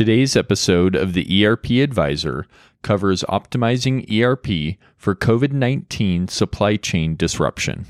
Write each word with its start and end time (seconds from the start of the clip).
Today's 0.00 0.34
episode 0.34 0.94
of 0.94 1.12
the 1.12 1.44
ERP 1.44 1.72
Advisor 1.72 2.46
covers 2.80 3.22
optimizing 3.24 4.10
ERP 4.10 4.78
for 4.96 5.14
COVID 5.14 5.52
19 5.52 6.26
supply 6.26 6.76
chain 6.76 7.16
disruption. 7.16 7.84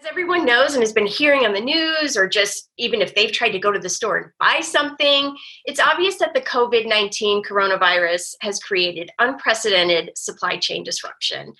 As 0.00 0.06
everyone 0.06 0.46
knows 0.46 0.72
and 0.72 0.82
has 0.82 0.94
been 0.94 1.06
hearing 1.06 1.44
on 1.44 1.52
the 1.52 1.60
news, 1.60 2.16
or 2.16 2.26
just 2.26 2.70
even 2.78 3.02
if 3.02 3.14
they've 3.14 3.30
tried 3.30 3.50
to 3.50 3.58
go 3.58 3.70
to 3.70 3.78
the 3.78 3.90
store 3.90 4.16
and 4.16 4.32
buy 4.40 4.60
something, 4.62 5.36
it's 5.66 5.78
obvious 5.78 6.16
that 6.20 6.32
the 6.32 6.40
COVID 6.40 6.88
19 6.88 7.42
coronavirus 7.44 8.34
has 8.40 8.58
created 8.58 9.10
unprecedented 9.18 10.12
supply 10.16 10.56
chain 10.56 10.82
disruption. 10.82 11.52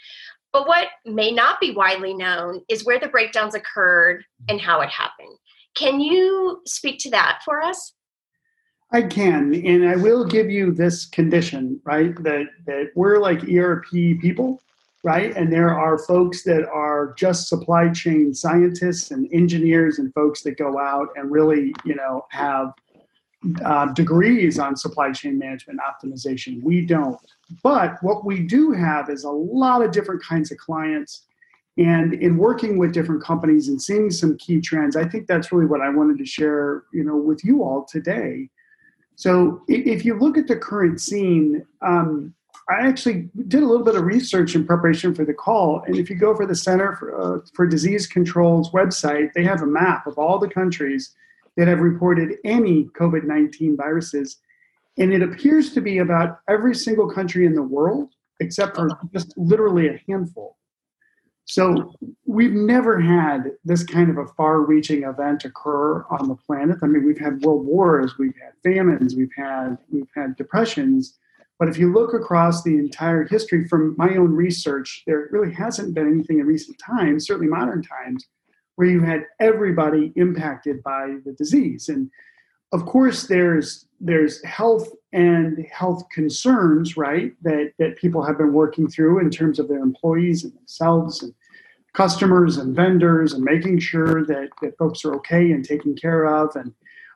But 0.54 0.66
what 0.66 0.88
may 1.04 1.32
not 1.32 1.60
be 1.60 1.72
widely 1.72 2.14
known 2.14 2.62
is 2.70 2.86
where 2.86 2.98
the 2.98 3.08
breakdowns 3.08 3.54
occurred 3.54 4.24
and 4.48 4.58
how 4.58 4.80
it 4.80 4.88
happened. 4.88 5.36
Can 5.74 6.00
you 6.00 6.62
speak 6.64 6.98
to 7.00 7.10
that 7.10 7.40
for 7.44 7.60
us? 7.60 7.92
I 8.96 9.02
can, 9.02 9.54
and 9.54 9.86
I 9.86 9.94
will 9.96 10.24
give 10.24 10.48
you 10.48 10.72
this 10.72 11.04
condition, 11.04 11.78
right? 11.84 12.14
That 12.22 12.46
that 12.64 12.92
we're 12.94 13.18
like 13.18 13.46
ERP 13.46 13.90
people, 14.22 14.62
right? 15.04 15.36
And 15.36 15.52
there 15.52 15.68
are 15.78 15.98
folks 15.98 16.44
that 16.44 16.66
are 16.66 17.12
just 17.18 17.46
supply 17.46 17.90
chain 17.90 18.32
scientists 18.32 19.10
and 19.10 19.28
engineers 19.34 19.98
and 19.98 20.14
folks 20.14 20.40
that 20.44 20.56
go 20.56 20.78
out 20.78 21.08
and 21.14 21.30
really, 21.30 21.74
you 21.84 21.94
know, 21.94 22.24
have 22.30 22.72
uh, 23.66 23.92
degrees 23.92 24.58
on 24.58 24.76
supply 24.76 25.12
chain 25.12 25.38
management 25.38 25.78
optimization. 25.78 26.62
We 26.62 26.80
don't. 26.80 27.18
But 27.62 28.02
what 28.02 28.24
we 28.24 28.40
do 28.40 28.72
have 28.72 29.10
is 29.10 29.24
a 29.24 29.30
lot 29.30 29.82
of 29.82 29.90
different 29.90 30.22
kinds 30.22 30.50
of 30.50 30.56
clients. 30.56 31.26
And 31.76 32.14
in 32.14 32.38
working 32.38 32.78
with 32.78 32.94
different 32.94 33.22
companies 33.22 33.68
and 33.68 33.80
seeing 33.82 34.10
some 34.10 34.38
key 34.38 34.62
trends, 34.62 34.96
I 34.96 35.06
think 35.06 35.26
that's 35.26 35.52
really 35.52 35.66
what 35.66 35.82
I 35.82 35.90
wanted 35.90 36.16
to 36.16 36.24
share, 36.24 36.84
you 36.94 37.04
know, 37.04 37.18
with 37.18 37.44
you 37.44 37.62
all 37.62 37.84
today 37.84 38.48
so 39.16 39.62
if 39.66 40.04
you 40.04 40.18
look 40.18 40.36
at 40.36 40.46
the 40.46 40.56
current 40.56 41.00
scene, 41.00 41.66
um, 41.80 42.34
I 42.68 42.86
actually 42.86 43.30
did 43.48 43.62
a 43.62 43.66
little 43.66 43.84
bit 43.84 43.94
of 43.94 44.04
research 44.04 44.54
in 44.54 44.66
preparation 44.66 45.14
for 45.14 45.24
the 45.24 45.32
call. 45.32 45.82
And 45.86 45.96
if 45.96 46.10
you 46.10 46.16
go 46.16 46.34
for 46.34 46.46
the 46.46 46.54
Center 46.54 46.96
for, 46.96 47.20
uh, 47.20 47.40
for 47.54 47.66
Disease 47.66 48.06
Control's 48.06 48.70
website, 48.72 49.32
they 49.34 49.44
have 49.44 49.62
a 49.62 49.66
map 49.66 50.06
of 50.06 50.18
all 50.18 50.38
the 50.38 50.48
countries 50.48 51.14
that 51.56 51.66
have 51.66 51.80
reported 51.80 52.36
any 52.44 52.84
COVID 52.98 53.24
19 53.24 53.76
viruses. 53.76 54.38
And 54.98 55.12
it 55.12 55.22
appears 55.22 55.72
to 55.74 55.80
be 55.80 55.98
about 55.98 56.40
every 56.48 56.74
single 56.74 57.08
country 57.08 57.46
in 57.46 57.54
the 57.54 57.62
world, 57.62 58.12
except 58.40 58.76
for 58.76 58.88
just 59.12 59.32
literally 59.38 59.88
a 59.88 60.00
handful. 60.08 60.56
So 61.46 61.94
we've 62.26 62.52
never 62.52 63.00
had 63.00 63.52
this 63.64 63.84
kind 63.84 64.10
of 64.10 64.18
a 64.18 64.26
far-reaching 64.26 65.04
event 65.04 65.44
occur 65.44 66.04
on 66.10 66.28
the 66.28 66.34
planet. 66.34 66.78
I 66.82 66.86
mean, 66.86 67.06
we've 67.06 67.18
had 67.18 67.40
world 67.42 67.64
wars, 67.64 68.18
we've 68.18 68.34
had 68.42 68.52
famines, 68.64 69.14
we've 69.14 69.30
had 69.36 69.78
we've 69.90 70.10
had 70.14 70.36
depressions, 70.36 71.18
but 71.58 71.68
if 71.68 71.78
you 71.78 71.92
look 71.92 72.14
across 72.14 72.62
the 72.62 72.76
entire 72.76 73.24
history 73.24 73.66
from 73.66 73.94
my 73.96 74.16
own 74.16 74.32
research, 74.32 75.04
there 75.06 75.28
really 75.30 75.54
hasn't 75.54 75.94
been 75.94 76.08
anything 76.08 76.40
in 76.40 76.46
recent 76.46 76.78
times, 76.78 77.26
certainly 77.26 77.48
modern 77.48 77.82
times, 77.82 78.26
where 78.74 78.88
you 78.88 79.00
had 79.00 79.24
everybody 79.40 80.12
impacted 80.16 80.82
by 80.82 81.16
the 81.24 81.32
disease. 81.32 81.88
And 81.88 82.10
of 82.72 82.86
course, 82.86 83.26
there's 83.26 83.86
there's 84.00 84.42
health 84.44 84.88
and 85.12 85.64
health 85.72 86.04
concerns, 86.10 86.96
right? 86.96 87.32
That 87.42 87.72
that 87.78 87.96
people 87.96 88.22
have 88.22 88.38
been 88.38 88.52
working 88.52 88.88
through 88.88 89.20
in 89.20 89.30
terms 89.30 89.58
of 89.58 89.68
their 89.68 89.78
employees 89.78 90.44
and 90.44 90.54
themselves 90.54 91.22
and 91.22 91.34
customers 91.94 92.58
and 92.58 92.76
vendors 92.76 93.32
and 93.32 93.42
making 93.42 93.78
sure 93.78 94.26
that, 94.26 94.50
that 94.60 94.76
folks 94.76 95.02
are 95.04 95.14
okay 95.14 95.50
and 95.52 95.64
taken 95.64 95.96
care 95.96 96.26
of. 96.26 96.54
And 96.56 96.74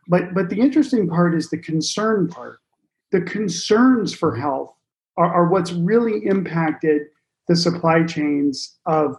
but 0.09 0.35
but 0.35 0.49
the 0.49 0.61
interesting 0.61 1.09
part 1.09 1.35
is 1.35 1.51
the 1.51 1.59
concern 1.59 2.29
part. 2.29 2.61
The 3.13 3.21
concerns 3.23 4.15
for 4.15 4.37
health 4.37 4.75
are, 5.17 5.33
are 5.33 5.49
what's 5.49 5.73
really 5.73 6.25
impacted 6.25 7.03
the 7.49 7.57
supply 7.57 8.05
chains 8.05 8.79
of 8.87 9.17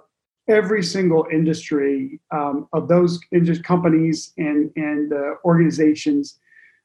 every 0.47 0.83
single 0.83 1.27
industry 1.31 2.19
um, 2.31 2.67
of 2.73 2.87
those 2.87 3.19
companies 3.63 4.33
and 4.37 4.71
and 4.75 5.13
uh, 5.13 5.35
organizations, 5.45 6.39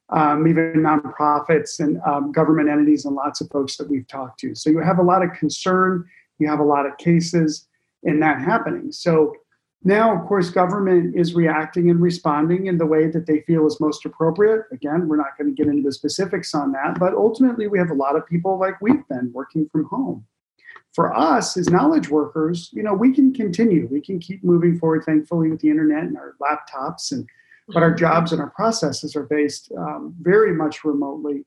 um, 0.09 0.47
even 0.47 0.73
nonprofits 0.75 1.79
and 1.79 1.99
um, 2.05 2.31
government 2.31 2.69
entities, 2.69 3.05
and 3.05 3.15
lots 3.15 3.41
of 3.41 3.49
folks 3.49 3.77
that 3.77 3.89
we've 3.89 4.07
talked 4.07 4.39
to. 4.39 4.55
So 4.55 4.69
you 4.69 4.79
have 4.79 4.99
a 4.99 5.03
lot 5.03 5.23
of 5.23 5.31
concern. 5.33 6.05
You 6.39 6.47
have 6.47 6.59
a 6.59 6.63
lot 6.63 6.85
of 6.85 6.97
cases 6.97 7.67
in 8.03 8.19
that 8.19 8.39
happening. 8.39 8.91
So 8.91 9.33
now, 9.83 10.15
of 10.15 10.27
course, 10.27 10.49
government 10.49 11.15
is 11.15 11.33
reacting 11.33 11.89
and 11.89 12.01
responding 12.01 12.67
in 12.67 12.77
the 12.77 12.85
way 12.85 13.09
that 13.09 13.25
they 13.25 13.41
feel 13.41 13.65
is 13.67 13.79
most 13.79 14.05
appropriate. 14.05 14.63
Again, 14.71 15.07
we're 15.07 15.17
not 15.17 15.37
going 15.37 15.55
to 15.55 15.55
get 15.55 15.71
into 15.71 15.83
the 15.83 15.91
specifics 15.91 16.53
on 16.53 16.71
that, 16.73 16.99
but 16.99 17.13
ultimately, 17.13 17.67
we 17.67 17.77
have 17.77 17.91
a 17.91 17.95
lot 17.95 18.15
of 18.15 18.25
people 18.27 18.59
like 18.59 18.81
we've 18.81 19.07
been 19.07 19.31
working 19.33 19.67
from 19.71 19.85
home. 19.85 20.25
For 20.97 21.15
us 21.15 21.55
as 21.57 21.69
knowledge 21.69 22.09
workers, 22.09 22.71
you 22.73 22.81
know, 22.81 22.95
we 22.95 23.13
can 23.13 23.31
continue. 23.31 23.87
We 23.91 24.01
can 24.01 24.17
keep 24.17 24.43
moving 24.43 24.79
forward, 24.79 25.03
thankfully, 25.05 25.51
with 25.51 25.61
the 25.61 25.69
internet 25.69 26.05
and 26.05 26.17
our 26.17 26.33
laptops, 26.41 27.11
and 27.11 27.29
but 27.67 27.83
our 27.83 27.93
jobs 27.93 28.31
and 28.31 28.41
our 28.41 28.49
processes 28.49 29.15
are 29.15 29.27
based 29.27 29.71
um, 29.77 30.15
very 30.19 30.55
much 30.55 30.83
remotely. 30.83 31.45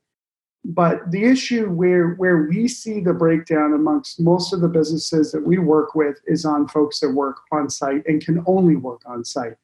But 0.63 1.11
the 1.11 1.25
issue 1.25 1.69
where 1.69 2.11
where 2.11 2.47
we 2.47 2.69
see 2.69 3.01
the 3.01 3.11
breakdown 3.13 3.73
amongst 3.73 4.21
most 4.21 4.53
of 4.53 4.61
the 4.61 4.69
businesses 4.69 5.33
that 5.33 5.45
we 5.45 5.57
work 5.57 5.95
with 5.95 6.21
is 6.27 6.45
on 6.45 6.69
folks 6.69 7.01
that 7.01 7.09
work 7.09 7.41
on 7.51 7.69
site 7.69 8.07
and 8.07 8.25
can 8.25 8.41
only 8.47 8.77
work 8.77 9.01
on 9.05 9.25
site, 9.25 9.57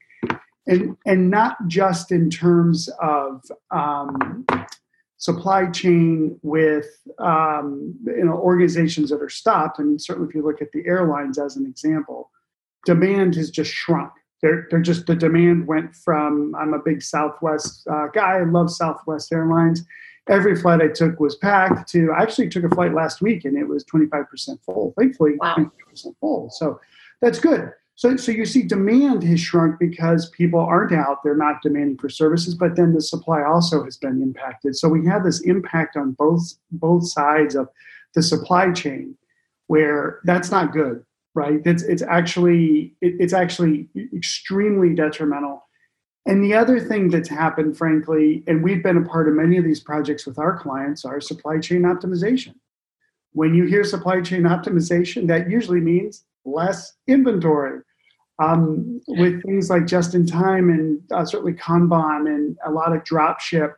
and 0.67 0.97
and 1.05 1.31
not 1.31 1.65
just 1.67 2.11
in 2.11 2.29
terms 2.29 2.89
of 3.01 3.41
um, 3.71 4.45
supply 5.17 5.67
chain 5.72 6.39
with 6.44 6.88
um, 7.19 7.95
you 8.05 8.25
know 8.25 8.33
organizations 8.33 9.09
that 9.09 9.22
are 9.22 9.29
stopped. 9.29 9.79
I 9.79 9.83
mean, 9.83 10.00
certainly 10.00 10.29
if 10.29 10.35
you 10.35 10.44
look 10.44 10.61
at 10.61 10.72
the 10.72 10.85
airlines 10.85 11.38
as 11.38 11.55
an 11.55 11.66
example, 11.66 12.31
demand 12.85 13.35
has 13.35 13.50
just 13.50 13.72
shrunk. 13.72 14.11
They're, 14.41 14.67
they're 14.69 14.81
just 14.81 15.07
the 15.07 15.16
demand 15.16 15.67
went 15.67 15.95
from 15.95 16.53
I'm 16.56 16.73
a 16.73 16.79
big 16.79 17.01
Southwest 17.01 17.88
uh, 17.89 18.07
guy. 18.13 18.38
I 18.38 18.44
love 18.44 18.72
Southwest 18.72 19.33
Airlines 19.33 19.83
every 20.29 20.56
flight 20.56 20.81
I 20.81 20.88
took 20.88 21.19
was 21.19 21.35
packed 21.35 21.89
to 21.91 22.11
I 22.11 22.22
actually 22.22 22.50
took 22.50 22.63
a 22.63 22.69
flight 22.69 22.94
last 22.94 23.22
week 23.22 23.45
and 23.45 23.57
it 23.57 23.67
was 23.67 23.83
25% 23.85 24.61
full. 24.63 24.94
Thankfully, 24.97 25.33
wow. 25.38 25.56
25% 25.56 26.16
full. 26.19 26.50
So 26.51 26.79
that's 27.22 27.39
good. 27.39 27.72
So, 27.97 28.15
so 28.15 28.31
you 28.31 28.45
see 28.45 28.63
demand 28.63 29.23
has 29.23 29.39
shrunk 29.39 29.79
because 29.79 30.29
people 30.29 30.59
aren't 30.59 30.93
out, 30.93 31.23
they're 31.23 31.35
not 31.35 31.61
demanding 31.61 31.97
for 31.97 32.09
services, 32.09 32.55
but 32.55 32.75
then 32.75 32.93
the 32.93 33.01
supply 33.01 33.43
also 33.43 33.83
has 33.83 33.97
been 33.97 34.21
impacted. 34.21 34.75
So 34.75 34.87
we 34.87 35.05
have 35.07 35.23
this 35.23 35.41
impact 35.41 35.97
on 35.97 36.11
both 36.11 36.53
both 36.71 37.07
sides 37.07 37.55
of 37.55 37.67
the 38.13 38.21
supply 38.21 38.71
chain 38.71 39.17
where 39.65 40.21
that's 40.23 40.51
not 40.51 40.71
good, 40.71 41.03
right? 41.33 41.59
It's 41.65 41.83
it's 41.83 42.03
actually 42.03 42.95
it, 43.01 43.15
it's 43.19 43.33
actually 43.33 43.89
extremely 44.15 44.93
detrimental 44.93 45.67
and 46.27 46.43
the 46.43 46.53
other 46.53 46.77
thing 46.81 47.09
that's 47.09 47.29
happened, 47.29 47.77
frankly, 47.77 48.43
and 48.47 48.61
we've 48.61 48.83
been 48.83 48.97
a 48.97 49.05
part 49.05 49.29
of 49.29 49.33
many 49.33 49.55
of 49.57 49.63
these 49.63 49.79
projects 49.79 50.25
with 50.25 50.37
our 50.37 50.57
clients, 50.57 51.05
are 51.05 51.21
supply 51.21 51.57
chain 51.57 51.83
optimization. 51.83 52.55
When 53.31 53.55
you 53.55 53.63
hear 53.63 53.85
supply 53.85 54.19
chain 54.19 54.41
optimization, 54.41 55.27
that 55.27 55.49
usually 55.49 55.79
means 55.79 56.25
less 56.43 56.93
inventory. 57.07 57.79
Um, 58.39 59.01
with 59.07 59.41
things 59.43 59.69
like 59.69 59.87
just 59.87 60.13
in 60.13 60.27
time 60.27 60.69
and 60.69 61.01
uh, 61.11 61.25
certainly 61.25 61.53
Kanban 61.53 62.27
and 62.27 62.55
a 62.63 62.71
lot 62.71 62.95
of 62.95 63.03
drop 63.03 63.39
ship, 63.39 63.75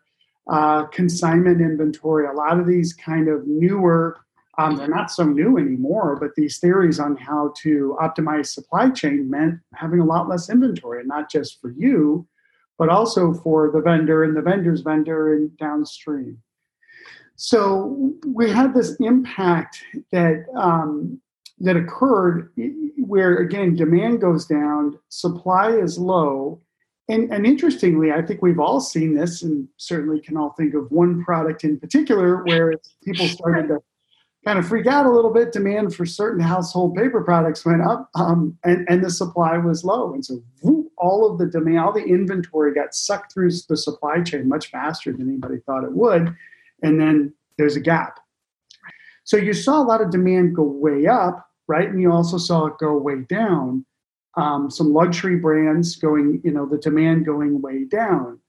uh, 0.51 0.85
consignment 0.87 1.61
inventory, 1.61 2.27
a 2.27 2.33
lot 2.33 2.59
of 2.59 2.67
these 2.67 2.91
kind 2.91 3.29
of 3.29 3.47
newer, 3.47 4.17
um, 4.57 4.75
they're 4.75 4.89
not 4.89 5.11
so 5.11 5.23
new 5.23 5.57
anymore, 5.57 6.17
but 6.19 6.35
these 6.35 6.57
theories 6.57 6.99
on 6.99 7.15
how 7.15 7.53
to 7.61 7.97
optimize 8.01 8.47
supply 8.47 8.89
chain 8.89 9.29
meant 9.29 9.59
having 9.75 10.01
a 10.01 10.05
lot 10.05 10.27
less 10.27 10.49
inventory, 10.49 10.99
and 10.99 11.07
not 11.07 11.31
just 11.31 11.61
for 11.61 11.71
you, 11.71 12.27
but 12.77 12.89
also 12.89 13.33
for 13.33 13.71
the 13.71 13.79
vendor 13.79 14.23
and 14.23 14.35
the 14.35 14.41
vendor's 14.41 14.81
vendor 14.81 15.33
and 15.33 15.55
downstream. 15.57 16.41
So 17.37 18.13
we 18.27 18.49
had 18.49 18.73
this 18.73 18.95
impact 18.99 19.81
that 20.11 20.45
um, 20.55 21.21
that 21.61 21.75
occurred 21.75 22.51
where 22.97 23.37
again 23.37 23.75
demand 23.75 24.21
goes 24.21 24.45
down, 24.45 24.97
supply 25.09 25.71
is 25.71 25.97
low, 25.97 26.61
and, 27.09 27.33
and 27.33 27.45
interestingly, 27.45 28.11
I 28.11 28.21
think 28.21 28.43
we've 28.43 28.59
all 28.59 28.79
seen 28.79 29.15
this, 29.15 29.41
and 29.41 29.67
certainly 29.77 30.21
can 30.21 30.37
all 30.37 30.51
think 30.51 30.75
of 30.75 30.91
one 30.91 31.23
product 31.23 31.63
in 31.63 31.79
particular 31.79 32.43
where 32.43 32.75
people 33.03 33.27
started 33.27 33.67
to 33.69 33.79
kind 34.45 34.59
of 34.59 34.67
freak 34.67 34.85
out 34.85 35.07
a 35.07 35.11
little 35.11 35.33
bit. 35.33 35.51
Demand 35.51 35.95
for 35.95 36.05
certain 36.05 36.39
household 36.39 36.95
paper 36.95 37.23
products 37.23 37.65
went 37.65 37.81
up, 37.81 38.11
um, 38.13 38.55
and, 38.63 38.87
and 38.87 39.03
the 39.03 39.09
supply 39.09 39.57
was 39.57 39.83
low. 39.83 40.13
And 40.13 40.23
so 40.23 40.39
whoop, 40.61 40.91
all 40.97 41.29
of 41.29 41.39
the 41.39 41.47
demand, 41.47 41.79
all 41.79 41.93
the 41.93 42.05
inventory 42.05 42.75
got 42.75 42.93
sucked 42.93 43.33
through 43.33 43.49
the 43.67 43.75
supply 43.75 44.21
chain 44.21 44.47
much 44.47 44.69
faster 44.69 45.11
than 45.11 45.27
anybody 45.27 45.57
thought 45.65 45.83
it 45.83 45.93
would. 45.93 46.35
And 46.83 47.01
then 47.01 47.33
there's 47.57 47.75
a 47.75 47.81
gap. 47.81 48.19
So 49.23 49.35
you 49.35 49.53
saw 49.53 49.81
a 49.81 49.83
lot 49.83 50.01
of 50.01 50.11
demand 50.11 50.55
go 50.55 50.61
way 50.61 51.07
up, 51.07 51.48
right? 51.69 51.87
And 51.87 52.01
you 52.01 52.11
also 52.11 52.37
saw 52.37 52.65
it 52.65 52.79
go 52.79 52.97
way 52.97 53.21
down. 53.21 53.85
Um, 54.35 54.69
some 54.69 54.91
luxury 54.91 55.37
brands 55.37 55.95
going, 55.95 56.41
you 56.43 56.51
know, 56.51 56.65
the 56.65 56.77
demand 56.77 57.25
going 57.25 57.61
way 57.61 57.85
down. 57.85 58.39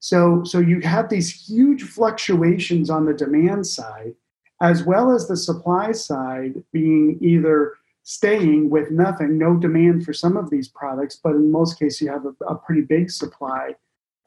So, 0.00 0.44
so 0.44 0.60
you 0.60 0.80
have 0.80 1.08
these 1.08 1.48
huge 1.48 1.82
fluctuations 1.82 2.88
on 2.88 3.04
the 3.04 3.12
demand 3.12 3.66
side, 3.66 4.14
as 4.62 4.84
well 4.84 5.12
as 5.12 5.26
the 5.26 5.36
supply 5.36 5.92
side 5.92 6.62
being 6.72 7.18
either 7.20 7.74
staying 8.04 8.70
with 8.70 8.90
nothing, 8.90 9.36
no 9.38 9.56
demand 9.56 10.04
for 10.04 10.12
some 10.12 10.36
of 10.36 10.48
these 10.50 10.68
products, 10.68 11.18
but 11.22 11.34
in 11.34 11.50
most 11.50 11.78
cases 11.78 12.00
you 12.00 12.10
have 12.10 12.24
a, 12.24 12.44
a 12.44 12.54
pretty 12.54 12.82
big 12.82 13.10
supply 13.10 13.74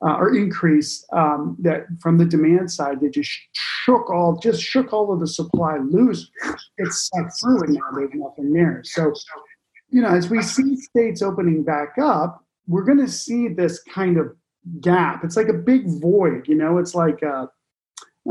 uh, 0.03 0.15
or 0.15 0.35
increase 0.35 1.05
um, 1.13 1.55
that 1.59 1.85
from 1.99 2.17
the 2.17 2.25
demand 2.25 2.71
side 2.71 2.99
that 3.01 3.13
just 3.13 3.31
shook 3.53 4.09
all 4.09 4.37
just 4.37 4.61
shook 4.61 4.93
all 4.93 5.13
of 5.13 5.19
the 5.19 5.27
supply 5.27 5.77
loose. 5.77 6.29
It's 6.77 7.09
sucked 7.09 7.39
through, 7.39 7.63
and 7.63 7.73
now 7.73 7.81
there's 7.93 8.09
nothing 8.13 8.51
there. 8.53 8.81
So, 8.83 9.13
you 9.89 10.01
know, 10.01 10.09
as 10.09 10.29
we 10.29 10.41
see 10.41 10.75
states 10.75 11.21
opening 11.21 11.63
back 11.63 11.97
up, 12.01 12.43
we're 12.67 12.83
going 12.83 12.99
to 12.99 13.07
see 13.07 13.47
this 13.47 13.81
kind 13.83 14.17
of 14.17 14.35
gap. 14.79 15.23
It's 15.23 15.37
like 15.37 15.49
a 15.49 15.53
big 15.53 15.87
void. 15.99 16.47
You 16.47 16.55
know, 16.55 16.77
it's 16.77 16.95
like 16.95 17.21
uh, 17.21 17.47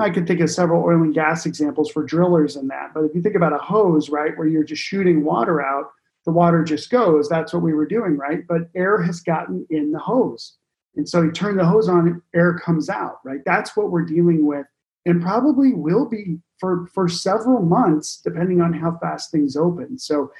I 0.00 0.10
could 0.10 0.26
think 0.26 0.40
of 0.40 0.50
several 0.50 0.82
oil 0.82 1.02
and 1.02 1.14
gas 1.14 1.46
examples 1.46 1.90
for 1.90 2.02
drillers 2.04 2.56
in 2.56 2.68
that. 2.68 2.92
But 2.94 3.04
if 3.04 3.14
you 3.14 3.22
think 3.22 3.36
about 3.36 3.52
a 3.52 3.58
hose, 3.58 4.08
right, 4.08 4.36
where 4.36 4.46
you're 4.46 4.64
just 4.64 4.82
shooting 4.82 5.24
water 5.24 5.60
out, 5.60 5.90
the 6.26 6.32
water 6.32 6.64
just 6.64 6.90
goes. 6.90 7.28
That's 7.28 7.52
what 7.52 7.62
we 7.62 7.74
were 7.74 7.86
doing, 7.86 8.16
right? 8.16 8.46
But 8.46 8.68
air 8.74 9.00
has 9.02 9.20
gotten 9.20 9.66
in 9.70 9.92
the 9.92 9.98
hose. 9.98 10.56
And 10.96 11.08
so 11.08 11.22
you 11.22 11.32
turn 11.32 11.56
the 11.56 11.64
hose 11.64 11.88
on, 11.88 12.20
air 12.34 12.58
comes 12.58 12.88
out, 12.88 13.20
right? 13.24 13.40
That's 13.46 13.76
what 13.76 13.90
we're 13.90 14.04
dealing 14.04 14.46
with 14.46 14.66
and 15.06 15.22
probably 15.22 15.72
will 15.72 16.06
be 16.08 16.38
for, 16.58 16.86
for 16.92 17.08
several 17.08 17.62
months, 17.62 18.20
depending 18.22 18.60
on 18.60 18.72
how 18.72 18.98
fast 18.98 19.30
things 19.30 19.56
open. 19.56 19.98
So 19.98 20.30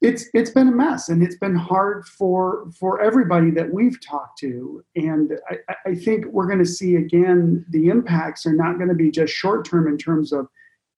it's 0.00 0.26
it's 0.32 0.50
been 0.50 0.68
a 0.68 0.72
mess 0.72 1.10
and 1.10 1.22
it's 1.22 1.36
been 1.36 1.54
hard 1.54 2.06
for 2.06 2.70
for 2.78 3.00
everybody 3.00 3.50
that 3.52 3.72
we've 3.72 4.00
talked 4.00 4.38
to. 4.38 4.82
And 4.96 5.32
I, 5.50 5.90
I 5.90 5.94
think 5.94 6.26
we're 6.26 6.46
going 6.46 6.60
to 6.60 6.66
see 6.66 6.96
again 6.96 7.66
the 7.70 7.88
impacts 7.88 8.46
are 8.46 8.54
not 8.54 8.78
going 8.78 8.88
to 8.88 8.94
be 8.94 9.10
just 9.10 9.34
short 9.34 9.66
term 9.66 9.86
in 9.86 9.98
terms 9.98 10.32
of 10.32 10.48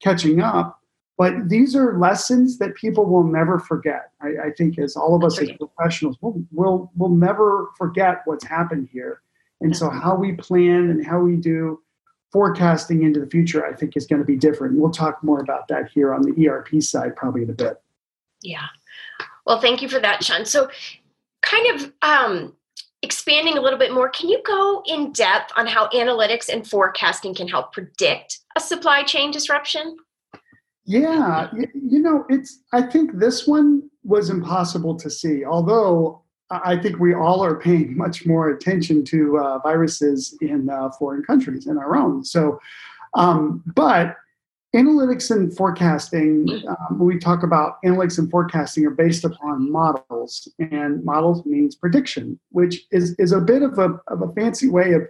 catching 0.01 0.41
up, 0.41 0.81
but 1.19 1.49
these 1.49 1.77
are 1.77 1.99
lessons 1.99 2.59
that 2.59 2.75
people 2.75 3.05
will 3.05 3.25
never 3.25 3.59
forget. 3.59 4.11
I, 4.21 4.47
I 4.47 4.51
think 4.57 4.79
as 4.79 4.97
all 4.97 5.15
of 5.15 5.25
us 5.25 5.39
as 5.39 5.51
professionals, 5.53 6.17
we'll, 6.21 6.43
we'll, 6.51 6.91
we'll 6.97 7.11
never 7.11 7.71
forget 7.77 8.23
what's 8.25 8.45
happened 8.45 8.89
here. 8.93 9.23
And 9.61 9.77
so 9.77 9.91
how 9.91 10.17
we 10.17 10.33
plan 10.33 10.91
and 10.91 11.07
how 11.07 11.21
we 11.21 11.37
do 11.37 11.81
forecasting 12.33 13.03
into 13.03 13.21
the 13.21 13.27
future, 13.27 13.65
I 13.65 13.75
think 13.75 13.97
is 13.97 14.07
going 14.07 14.21
to 14.21 14.27
be 14.27 14.37
different. 14.37 14.79
We'll 14.79 14.91
talk 14.91 15.23
more 15.23 15.41
about 15.41 15.69
that 15.69 15.91
here 15.93 16.15
on 16.15 16.23
the 16.23 16.49
ERP 16.49 16.83
side 16.83 17.15
probably 17.15 17.43
in 17.43 17.51
a 17.51 17.55
bit. 17.55 17.81
Yeah. 18.41 18.67
Well, 19.47 19.61
thank 19.61 19.83
you 19.83 19.89
for 19.89 20.01
that, 20.01 20.25
Sean. 20.25 20.47
So 20.47 20.71
kind 21.43 21.81
of 21.81 21.93
um, 22.03 22.57
expanding 23.03 23.59
a 23.59 23.61
little 23.61 23.79
bit 23.79 23.93
more, 23.93 24.09
can 24.09 24.29
you 24.29 24.43
go 24.45 24.83
in 24.87 25.13
depth 25.13 25.53
on 25.57 25.67
how 25.67 25.89
analytics 25.89 26.49
and 26.49 26.67
forecasting 26.67 27.35
can 27.35 27.49
help 27.49 27.73
predict 27.73 28.39
a 28.57 28.61
supply 28.61 29.03
chain 29.03 29.31
disruption? 29.31 29.97
Yeah, 30.85 31.51
you 31.75 32.01
know, 32.01 32.27
it's. 32.29 32.61
I 32.73 32.83
think 32.83 33.19
this 33.19 33.47
one 33.47 33.89
was 34.03 34.31
impossible 34.31 34.97
to 34.97 35.11
see. 35.11 35.45
Although 35.45 36.23
I 36.51 36.77
think 36.77 36.99
we 36.99 37.15
all 37.15 37.43
are 37.45 37.59
paying 37.59 37.97
much 38.05 38.27
more 38.27 38.51
attention 38.51 39.05
to 39.07 39.39
uh, 39.39 39.59
viruses 39.61 40.37
in 40.41 40.69
uh, 40.69 40.91
foreign 40.99 41.23
countries 41.23 41.65
than 41.65 41.79
our 41.79 41.97
own. 41.97 42.25
So, 42.25 42.61
um, 43.15 43.63
but 43.75 44.17
analytics 44.75 45.31
and 45.31 45.55
forecasting, 45.55 46.49
um, 46.67 46.99
we 46.99 47.19
talk 47.19 47.43
about 47.43 47.83
analytics 47.85 48.19
and 48.19 48.31
forecasting, 48.31 48.87
are 48.87 48.91
based 48.91 49.25
upon 49.25 49.71
models, 49.71 50.49
and 50.59 51.05
models 51.05 51.45
means 51.45 51.75
prediction, 51.75 52.39
which 52.51 52.87
is 52.91 53.15
is 53.19 53.33
a 53.33 53.41
bit 53.41 53.63
of 53.63 53.79
a 53.79 54.01
of 54.09 54.23
a 54.23 54.33
fancy 54.33 54.69
way 54.69 54.93
of 54.93 55.03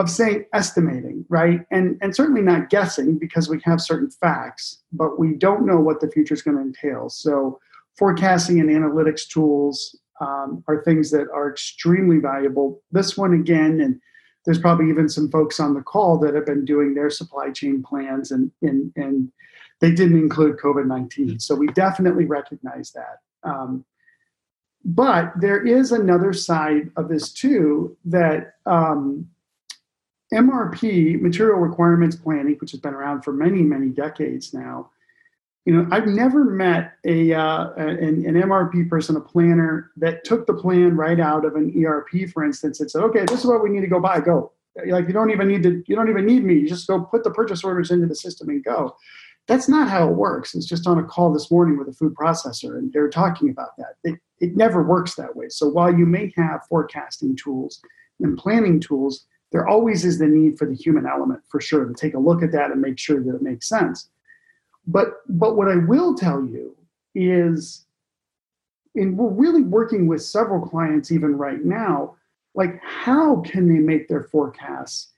of 0.00 0.08
saying 0.08 0.46
estimating, 0.54 1.26
right? 1.28 1.60
And 1.70 1.98
and 2.00 2.16
certainly 2.16 2.40
not 2.40 2.70
guessing 2.70 3.18
because 3.18 3.50
we 3.50 3.60
have 3.64 3.82
certain 3.82 4.10
facts, 4.10 4.82
but 4.92 5.18
we 5.18 5.34
don't 5.34 5.66
know 5.66 5.78
what 5.78 6.00
the 6.00 6.10
future 6.10 6.32
is 6.32 6.40
going 6.42 6.56
to 6.56 6.62
entail. 6.62 7.10
So 7.10 7.60
forecasting 7.98 8.60
and 8.60 8.70
analytics 8.70 9.28
tools 9.28 9.98
um, 10.22 10.64
are 10.66 10.82
things 10.82 11.10
that 11.10 11.28
are 11.34 11.50
extremely 11.50 12.18
valuable. 12.18 12.82
This 12.90 13.18
one 13.18 13.34
again, 13.34 13.80
and 13.82 14.00
there's 14.46 14.58
probably 14.58 14.88
even 14.88 15.06
some 15.10 15.30
folks 15.30 15.60
on 15.60 15.74
the 15.74 15.82
call 15.82 16.18
that 16.20 16.34
have 16.34 16.46
been 16.46 16.64
doing 16.64 16.94
their 16.94 17.10
supply 17.10 17.50
chain 17.50 17.82
plans, 17.82 18.30
and 18.30 18.50
and 18.62 18.90
and 18.96 19.30
they 19.80 19.90
didn't 19.90 20.18
include 20.18 20.56
COVID 20.56 20.86
nineteen. 20.86 21.38
So 21.38 21.54
we 21.54 21.66
definitely 21.68 22.24
recognize 22.24 22.90
that. 22.92 23.18
Um, 23.42 23.84
but 24.82 25.32
there 25.38 25.62
is 25.66 25.92
another 25.92 26.32
side 26.32 26.90
of 26.96 27.10
this 27.10 27.34
too 27.34 27.98
that 28.06 28.54
um, 28.64 29.28
MRP, 30.32 31.20
material 31.20 31.58
requirements 31.58 32.16
planning, 32.16 32.56
which 32.60 32.70
has 32.70 32.80
been 32.80 32.94
around 32.94 33.22
for 33.22 33.32
many, 33.32 33.62
many 33.62 33.88
decades 33.88 34.54
now, 34.54 34.90
you 35.66 35.74
know, 35.74 35.86
I've 35.90 36.06
never 36.06 36.44
met 36.44 36.94
a 37.04 37.34
uh, 37.34 37.72
an, 37.74 38.24
an, 38.26 38.34
MRP 38.34 38.88
person, 38.88 39.16
a 39.16 39.20
planner 39.20 39.90
that 39.98 40.24
took 40.24 40.46
the 40.46 40.54
plan 40.54 40.96
right 40.96 41.20
out 41.20 41.44
of 41.44 41.54
an 41.54 41.72
ERP, 41.84 42.30
for 42.32 42.44
instance, 42.44 42.80
and 42.80 42.90
said, 42.90 43.02
"Okay, 43.02 43.24
this 43.26 43.40
is 43.40 43.46
what 43.46 43.62
we 43.62 43.68
need 43.68 43.82
to 43.82 43.86
go 43.86 44.00
buy. 44.00 44.20
Go." 44.20 44.52
Like 44.86 45.06
you 45.06 45.12
don't 45.12 45.30
even 45.30 45.48
need 45.48 45.62
to, 45.64 45.82
you 45.86 45.96
don't 45.96 46.08
even 46.08 46.24
need 46.24 46.44
me. 46.44 46.54
You 46.54 46.68
just 46.68 46.86
go 46.86 47.00
put 47.00 47.24
the 47.24 47.30
purchase 47.30 47.62
orders 47.62 47.90
into 47.90 48.06
the 48.06 48.14
system 48.14 48.48
and 48.48 48.64
go. 48.64 48.96
That's 49.48 49.68
not 49.68 49.88
how 49.88 50.08
it 50.08 50.14
works. 50.14 50.54
It's 50.54 50.66
just 50.66 50.86
on 50.86 50.98
a 50.98 51.04
call 51.04 51.32
this 51.32 51.50
morning 51.50 51.76
with 51.76 51.88
a 51.88 51.92
food 51.92 52.14
processor, 52.14 52.78
and 52.78 52.92
they're 52.92 53.10
talking 53.10 53.50
about 53.50 53.76
that. 53.78 53.96
It, 54.04 54.18
it 54.38 54.56
never 54.56 54.82
works 54.82 55.16
that 55.16 55.36
way. 55.36 55.48
So 55.50 55.68
while 55.68 55.92
you 55.92 56.06
may 56.06 56.32
have 56.36 56.66
forecasting 56.68 57.36
tools 57.36 57.82
and 58.20 58.38
planning 58.38 58.80
tools, 58.80 59.26
there 59.52 59.66
always 59.66 60.04
is 60.04 60.18
the 60.18 60.26
need 60.26 60.58
for 60.58 60.66
the 60.66 60.74
human 60.74 61.06
element 61.06 61.42
for 61.48 61.60
sure 61.60 61.84
to 61.84 61.94
take 61.94 62.14
a 62.14 62.18
look 62.18 62.42
at 62.42 62.52
that 62.52 62.70
and 62.70 62.80
make 62.80 62.98
sure 62.98 63.22
that 63.22 63.34
it 63.34 63.42
makes 63.42 63.68
sense. 63.68 64.08
But 64.86 65.14
but 65.28 65.56
what 65.56 65.68
I 65.68 65.76
will 65.76 66.14
tell 66.14 66.44
you 66.44 66.76
is, 67.14 67.86
and 68.94 69.16
we're 69.16 69.28
really 69.28 69.62
working 69.62 70.06
with 70.06 70.22
several 70.22 70.66
clients 70.66 71.10
even 71.10 71.36
right 71.36 71.64
now, 71.64 72.16
like 72.54 72.80
how 72.82 73.36
can 73.42 73.68
they 73.68 73.80
make 73.80 74.08
their 74.08 74.22
forecasts 74.22 75.12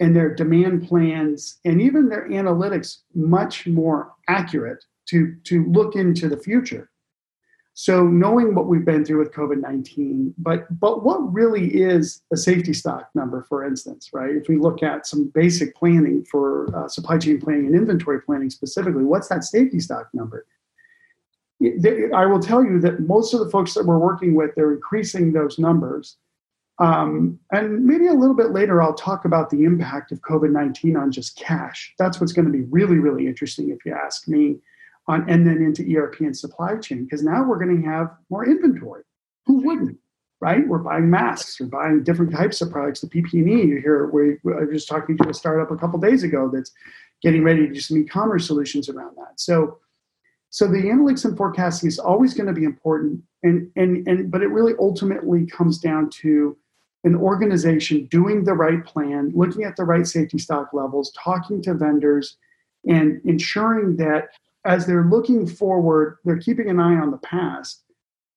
and 0.00 0.14
their 0.14 0.34
demand 0.34 0.86
plans 0.86 1.58
and 1.64 1.80
even 1.80 2.08
their 2.08 2.28
analytics 2.28 2.98
much 3.14 3.66
more 3.66 4.12
accurate 4.28 4.84
to 5.06 5.34
to 5.44 5.64
look 5.66 5.96
into 5.96 6.28
the 6.28 6.36
future 6.36 6.90
so 7.80 8.02
knowing 8.02 8.56
what 8.56 8.66
we've 8.66 8.84
been 8.84 9.04
through 9.04 9.20
with 9.20 9.30
COVID-19, 9.30 10.34
but 10.36 10.66
but 10.80 11.04
what 11.04 11.32
really 11.32 11.68
is 11.68 12.24
a 12.32 12.36
safety 12.36 12.72
stock 12.72 13.08
number, 13.14 13.46
for 13.48 13.64
instance, 13.64 14.10
right? 14.12 14.34
If 14.34 14.48
we 14.48 14.56
look 14.56 14.82
at 14.82 15.06
some 15.06 15.30
basic 15.32 15.76
planning 15.76 16.24
for 16.24 16.76
uh, 16.76 16.88
supply 16.88 17.18
chain 17.18 17.40
planning 17.40 17.66
and 17.66 17.76
inventory 17.76 18.20
planning 18.20 18.50
specifically, 18.50 19.04
what's 19.04 19.28
that 19.28 19.44
safety 19.44 19.78
stock 19.78 20.08
number? 20.12 20.44
I 21.62 22.26
will 22.26 22.40
tell 22.40 22.64
you 22.64 22.80
that 22.80 22.98
most 23.06 23.32
of 23.32 23.38
the 23.38 23.48
folks 23.48 23.74
that 23.74 23.86
we're 23.86 23.98
working 23.98 24.34
with, 24.34 24.56
they're 24.56 24.72
increasing 24.72 25.32
those 25.32 25.56
numbers. 25.56 26.16
Um, 26.80 27.38
and 27.52 27.84
maybe 27.84 28.08
a 28.08 28.12
little 28.12 28.34
bit 28.34 28.50
later, 28.50 28.82
I'll 28.82 28.92
talk 28.92 29.24
about 29.24 29.50
the 29.50 29.62
impact 29.62 30.10
of 30.10 30.20
COVID 30.22 30.50
19 30.50 30.96
on 30.96 31.12
just 31.12 31.36
cash. 31.36 31.94
That's 31.96 32.20
what's 32.20 32.32
going 32.32 32.46
to 32.46 32.52
be 32.52 32.64
really, 32.64 32.98
really 32.98 33.28
interesting 33.28 33.70
if 33.70 33.86
you 33.86 33.92
ask 33.92 34.26
me 34.26 34.56
on 35.08 35.28
and 35.28 35.46
then 35.46 35.56
into 35.56 35.96
ERP 35.96 36.20
and 36.20 36.36
supply 36.36 36.76
chain 36.76 37.04
because 37.04 37.22
now 37.22 37.42
we're 37.42 37.58
going 37.58 37.82
to 37.82 37.88
have 37.88 38.14
more 38.30 38.46
inventory. 38.46 39.02
Who 39.46 39.62
wouldn't? 39.64 39.98
Right? 40.40 40.68
We're 40.68 40.78
buying 40.78 41.10
masks, 41.10 41.58
we're 41.58 41.66
buying 41.66 42.04
different 42.04 42.32
types 42.32 42.60
of 42.60 42.70
products. 42.70 43.00
The 43.00 43.08
PPE 43.08 43.66
you 43.66 43.80
hear. 43.80 44.06
We, 44.06 44.34
I 44.52 44.60
was 44.60 44.70
just 44.70 44.88
talking 44.88 45.16
to 45.16 45.28
a 45.28 45.34
startup 45.34 45.72
a 45.72 45.76
couple 45.76 45.98
days 45.98 46.22
ago 46.22 46.48
that's 46.52 46.70
getting 47.22 47.42
ready 47.42 47.66
to 47.66 47.72
do 47.72 47.80
some 47.80 47.98
e-commerce 47.98 48.46
solutions 48.46 48.88
around 48.88 49.16
that. 49.16 49.40
So, 49.40 49.78
so 50.50 50.68
the 50.68 50.82
analytics 50.82 51.24
and 51.24 51.36
forecasting 51.36 51.88
is 51.88 51.98
always 51.98 52.34
going 52.34 52.46
to 52.46 52.52
be 52.52 52.64
important, 52.64 53.22
and 53.42 53.70
and 53.74 54.06
and 54.06 54.30
but 54.30 54.42
it 54.42 54.46
really 54.46 54.74
ultimately 54.78 55.44
comes 55.44 55.78
down 55.78 56.08
to 56.22 56.56
an 57.04 57.16
organization 57.16 58.06
doing 58.06 58.44
the 58.44 58.54
right 58.54 58.84
plan, 58.84 59.32
looking 59.34 59.64
at 59.64 59.76
the 59.76 59.84
right 59.84 60.06
safety 60.06 60.38
stock 60.38 60.72
levels, 60.72 61.12
talking 61.12 61.60
to 61.62 61.74
vendors, 61.74 62.36
and 62.86 63.20
ensuring 63.24 63.96
that 63.96 64.28
as 64.68 64.84
they're 64.86 65.06
looking 65.06 65.46
forward, 65.46 66.18
they're 66.24 66.38
keeping 66.38 66.68
an 66.68 66.78
eye 66.78 67.00
on 67.00 67.10
the 67.10 67.18
past 67.18 67.82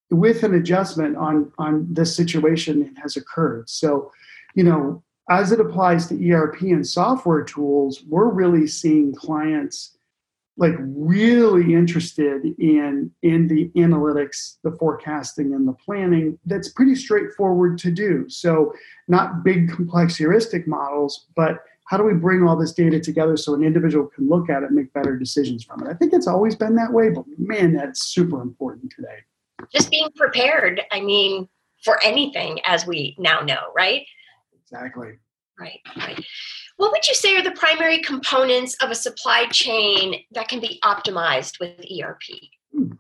with 0.09 0.43
an 0.43 0.55
adjustment 0.55 1.17
on 1.17 1.51
on 1.59 1.85
this 1.91 2.15
situation 2.15 2.79
that 2.79 3.01
has 3.01 3.17
occurred. 3.17 3.69
So, 3.69 4.11
you 4.55 4.63
know, 4.63 5.03
as 5.29 5.51
it 5.51 5.59
applies 5.59 6.07
to 6.07 6.31
ERP 6.31 6.61
and 6.61 6.88
software 6.88 7.43
tools, 7.43 8.03
we're 8.07 8.29
really 8.29 8.65
seeing 8.65 9.13
clients 9.13 9.97
like 10.57 10.75
really 10.79 11.73
interested 11.73 12.45
in 12.59 13.11
in 13.23 13.47
the 13.47 13.69
analytics 13.75 14.57
the 14.63 14.71
forecasting 14.71 15.53
and 15.53 15.67
the 15.67 15.73
planning 15.73 16.38
that's 16.45 16.69
pretty 16.69 16.93
straightforward 16.93 17.77
to 17.77 17.89
do 17.89 18.25
so 18.27 18.73
not 19.07 19.45
big 19.45 19.71
complex 19.71 20.17
heuristic 20.17 20.67
models 20.67 21.27
but 21.38 21.63
how 21.91 21.98
do 21.98 22.05
we 22.05 22.13
bring 22.13 22.48
all 22.48 22.55
this 22.55 22.71
data 22.71 23.01
together 23.01 23.36
so 23.36 23.53
an 23.53 23.63
individual 23.63 24.07
can 24.07 24.29
look 24.29 24.50
at 24.50 24.63
it 24.63 24.67
and 24.67 24.75
make 24.75 24.93
better 24.93 25.19
decisions 25.19 25.62
from 25.62 25.83
it? 25.83 25.89
I 25.89 25.93
think 25.93 26.13
it's 26.13 26.25
always 26.25 26.55
been 26.55 26.74
that 26.77 26.93
way, 26.93 27.10
but 27.10 27.25
man, 27.38 27.74
that's 27.74 28.05
super 28.05 28.41
important 28.41 28.93
today. 28.95 29.17
Just 29.74 29.91
being 29.91 30.07
prepared, 30.15 30.79
I 30.93 31.01
mean, 31.01 31.50
for 31.83 32.00
anything, 32.01 32.62
as 32.63 32.88
we 32.88 33.13
now 33.19 33.41
know, 33.41 33.74
right? 33.75 34.05
Exactly. 34.63 35.19
Right, 35.60 35.81
right. 35.98 36.25
What 36.77 36.93
would 36.93 37.05
you 37.10 37.13
say 37.13 37.36
are 37.36 37.43
the 37.43 37.51
primary 37.51 38.00
components 38.00 38.77
of 38.81 38.89
a 38.89 38.95
supply 38.95 39.48
chain 39.48 40.15
that 40.31 40.48
can 40.48 40.62
be 40.62 40.79
optimized 40.86 41.60
with 41.60 41.77
ERP? 41.81 42.21
Hmm. 42.74 42.93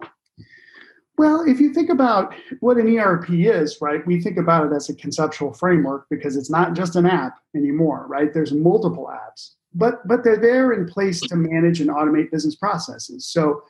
Well, 1.21 1.43
if 1.47 1.59
you 1.59 1.71
think 1.71 1.91
about 1.91 2.33
what 2.61 2.77
an 2.77 2.97
ERP 2.97 3.29
is, 3.29 3.77
right, 3.79 4.03
we 4.07 4.19
think 4.19 4.37
about 4.37 4.65
it 4.65 4.75
as 4.75 4.89
a 4.89 4.95
conceptual 4.95 5.53
framework 5.53 6.07
because 6.09 6.35
it's 6.35 6.49
not 6.49 6.73
just 6.73 6.95
an 6.95 7.05
app 7.05 7.37
anymore, 7.55 8.07
right? 8.09 8.33
There's 8.33 8.53
multiple 8.53 9.07
apps, 9.13 9.51
but 9.75 10.07
but 10.07 10.23
they're 10.23 10.41
there 10.41 10.73
in 10.73 10.87
place 10.87 11.21
to 11.21 11.35
manage 11.35 11.79
and 11.79 11.91
automate 11.91 12.31
business 12.31 12.55
processes. 12.55 13.27
So 13.27 13.61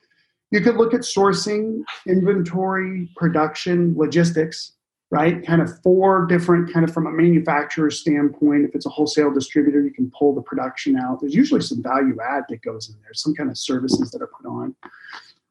you 0.51 0.61
could 0.61 0.77
look 0.77 0.93
at 0.93 1.01
sourcing, 1.01 1.83
inventory, 2.07 3.09
production, 3.17 3.95
logistics, 3.97 4.71
right? 5.09 5.45
Kind 5.45 5.61
of 5.61 5.77
four 5.81 6.27
different, 6.27 6.71
kind 6.71 6.87
of 6.87 6.93
from 6.93 7.05
a 7.05 7.11
manufacturer's 7.11 7.99
standpoint. 7.99 8.63
If 8.63 8.75
it's 8.75 8.85
a 8.85 8.89
wholesale 8.89 9.33
distributor, 9.33 9.81
you 9.81 9.91
can 9.91 10.09
pull 10.17 10.33
the 10.33 10.41
production 10.41 10.95
out. 10.95 11.19
There's 11.19 11.35
usually 11.35 11.59
some 11.59 11.83
value 11.83 12.17
add 12.25 12.45
that 12.47 12.61
goes 12.61 12.87
in 12.87 12.95
there, 13.01 13.13
some 13.13 13.35
kind 13.35 13.49
of 13.49 13.57
services 13.57 14.09
that 14.11 14.21
are 14.21 14.27
put 14.27 14.45
on. 14.45 14.73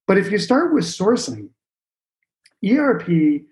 But 0.06 0.16
if 0.16 0.32
you 0.32 0.38
start 0.38 0.72
with 0.72 0.84
sourcing, 0.84 1.50
ERP 2.66 3.42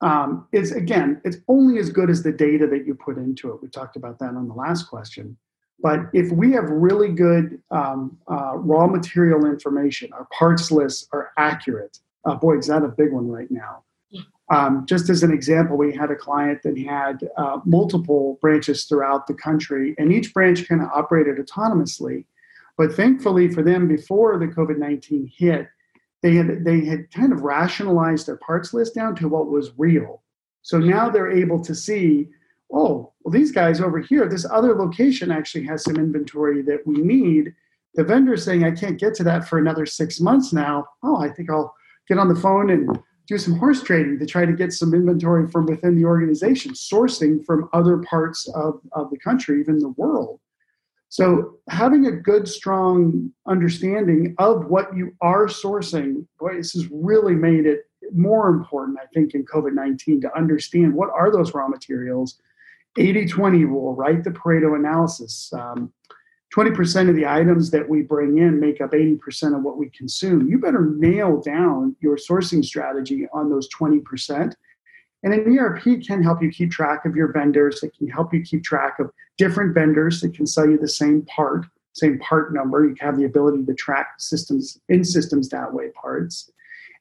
um, 0.00 0.46
is 0.52 0.72
again, 0.72 1.20
it's 1.24 1.38
only 1.48 1.78
as 1.78 1.90
good 1.90 2.10
as 2.10 2.22
the 2.22 2.32
data 2.32 2.66
that 2.68 2.86
you 2.86 2.94
put 2.94 3.16
into 3.16 3.50
it. 3.52 3.62
We 3.62 3.68
talked 3.68 3.96
about 3.96 4.18
that 4.20 4.34
on 4.34 4.48
the 4.48 4.54
last 4.54 4.84
question. 4.84 5.36
But 5.80 6.00
if 6.12 6.32
we 6.32 6.52
have 6.52 6.68
really 6.68 7.12
good 7.12 7.62
um, 7.70 8.18
uh, 8.30 8.56
raw 8.56 8.86
material 8.86 9.46
information, 9.46 10.12
our 10.12 10.26
parts 10.36 10.70
lists 10.70 11.08
are 11.12 11.30
accurate. 11.36 11.98
Uh, 12.24 12.34
boy, 12.34 12.58
is 12.58 12.66
that 12.66 12.82
a 12.82 12.88
big 12.88 13.12
one 13.12 13.28
right 13.28 13.50
now. 13.50 13.84
Um, 14.50 14.86
just 14.86 15.10
as 15.10 15.22
an 15.22 15.30
example, 15.30 15.76
we 15.76 15.94
had 15.94 16.10
a 16.10 16.16
client 16.16 16.62
that 16.62 16.78
had 16.78 17.28
uh, 17.36 17.60
multiple 17.64 18.38
branches 18.40 18.84
throughout 18.84 19.26
the 19.26 19.34
country, 19.34 19.94
and 19.98 20.12
each 20.12 20.32
branch 20.32 20.66
kind 20.66 20.80
of 20.80 20.88
operated 20.88 21.36
autonomously. 21.36 22.24
But 22.76 22.94
thankfully 22.94 23.50
for 23.50 23.62
them, 23.62 23.88
before 23.88 24.38
the 24.38 24.46
COVID 24.46 24.78
19 24.78 25.30
hit, 25.36 25.68
they 26.22 26.34
had 26.34 26.64
they 26.64 26.84
had 26.84 27.10
kind 27.10 27.32
of 27.32 27.42
rationalized 27.42 28.26
their 28.26 28.36
parts 28.36 28.74
list 28.74 28.94
down 28.94 29.14
to 29.16 29.28
what 29.28 29.50
was 29.50 29.72
real. 29.76 30.22
So 30.62 30.78
now 30.78 31.08
they're 31.08 31.30
able 31.30 31.62
to 31.64 31.74
see, 31.74 32.28
oh, 32.72 33.12
well, 33.22 33.32
these 33.32 33.52
guys 33.52 33.80
over 33.80 34.00
here, 34.00 34.28
this 34.28 34.46
other 34.50 34.74
location 34.74 35.30
actually 35.30 35.64
has 35.64 35.84
some 35.84 35.96
inventory 35.96 36.62
that 36.62 36.86
we 36.86 36.96
need. 36.96 37.54
The 37.94 38.04
vendor's 38.04 38.44
saying 38.44 38.64
I 38.64 38.72
can't 38.72 38.98
get 38.98 39.14
to 39.14 39.24
that 39.24 39.48
for 39.48 39.58
another 39.58 39.86
six 39.86 40.20
months 40.20 40.52
now. 40.52 40.86
Oh, 41.02 41.16
I 41.16 41.30
think 41.30 41.50
I'll 41.50 41.74
get 42.06 42.18
on 42.18 42.28
the 42.28 42.40
phone 42.40 42.70
and 42.70 42.98
do 43.26 43.38
some 43.38 43.58
horse 43.58 43.82
trading 43.82 44.18
to 44.18 44.26
try 44.26 44.44
to 44.44 44.52
get 44.52 44.72
some 44.72 44.94
inventory 44.94 45.46
from 45.48 45.66
within 45.66 45.96
the 45.96 46.04
organization, 46.04 46.72
sourcing 46.72 47.44
from 47.44 47.68
other 47.72 47.98
parts 47.98 48.48
of, 48.54 48.80
of 48.92 49.10
the 49.10 49.18
country, 49.18 49.60
even 49.60 49.78
the 49.78 49.90
world. 49.90 50.40
So 51.08 51.58
having 51.70 52.06
a 52.06 52.12
good, 52.12 52.46
strong 52.46 53.32
understanding 53.46 54.34
of 54.38 54.66
what 54.66 54.94
you 54.94 55.14
are 55.20 55.46
sourcing, 55.46 56.26
boy, 56.38 56.56
this 56.56 56.72
has 56.72 56.88
really 56.90 57.34
made 57.34 57.64
it 57.66 57.88
more 58.12 58.48
important, 58.48 58.98
I 59.02 59.06
think, 59.14 59.34
in 59.34 59.44
COVID 59.44 59.72
19 59.72 60.20
to 60.22 60.36
understand 60.36 60.94
what 60.94 61.10
are 61.10 61.30
those 61.30 61.54
raw 61.54 61.68
materials. 61.68 62.40
80 62.96 63.26
20 63.26 63.64
rule, 63.64 63.94
right? 63.94 64.22
The 64.22 64.30
Pareto 64.30 64.76
analysis. 64.76 65.52
Um, 65.52 65.92
20% 66.56 67.10
of 67.10 67.14
the 67.14 67.26
items 67.26 67.70
that 67.70 67.86
we 67.86 68.02
bring 68.02 68.38
in 68.38 68.58
make 68.58 68.80
up 68.80 68.92
80% 68.92 69.54
of 69.54 69.62
what 69.62 69.76
we 69.76 69.90
consume. 69.90 70.48
You 70.48 70.58
better 70.58 70.94
nail 70.96 71.40
down 71.40 71.94
your 72.00 72.16
sourcing 72.16 72.64
strategy 72.64 73.26
on 73.32 73.50
those 73.50 73.68
20%. 73.68 74.54
And 75.22 75.34
an 75.34 75.58
ERP 75.58 76.02
can 76.06 76.22
help 76.22 76.42
you 76.42 76.50
keep 76.50 76.70
track 76.70 77.04
of 77.04 77.16
your 77.16 77.32
vendors. 77.32 77.82
It 77.82 77.96
can 77.96 78.08
help 78.08 78.32
you 78.32 78.42
keep 78.42 78.62
track 78.62 78.98
of 79.00 79.10
different 79.36 79.74
vendors 79.74 80.20
that 80.20 80.34
can 80.34 80.46
sell 80.46 80.68
you 80.68 80.78
the 80.78 80.88
same 80.88 81.22
part, 81.22 81.66
same 81.92 82.18
part 82.20 82.54
number. 82.54 82.86
You 82.86 82.94
have 83.00 83.16
the 83.16 83.24
ability 83.24 83.64
to 83.64 83.74
track 83.74 84.14
systems 84.18 84.78
in 84.88 85.04
systems 85.04 85.48
that 85.48 85.72
way 85.72 85.90
parts, 85.90 86.50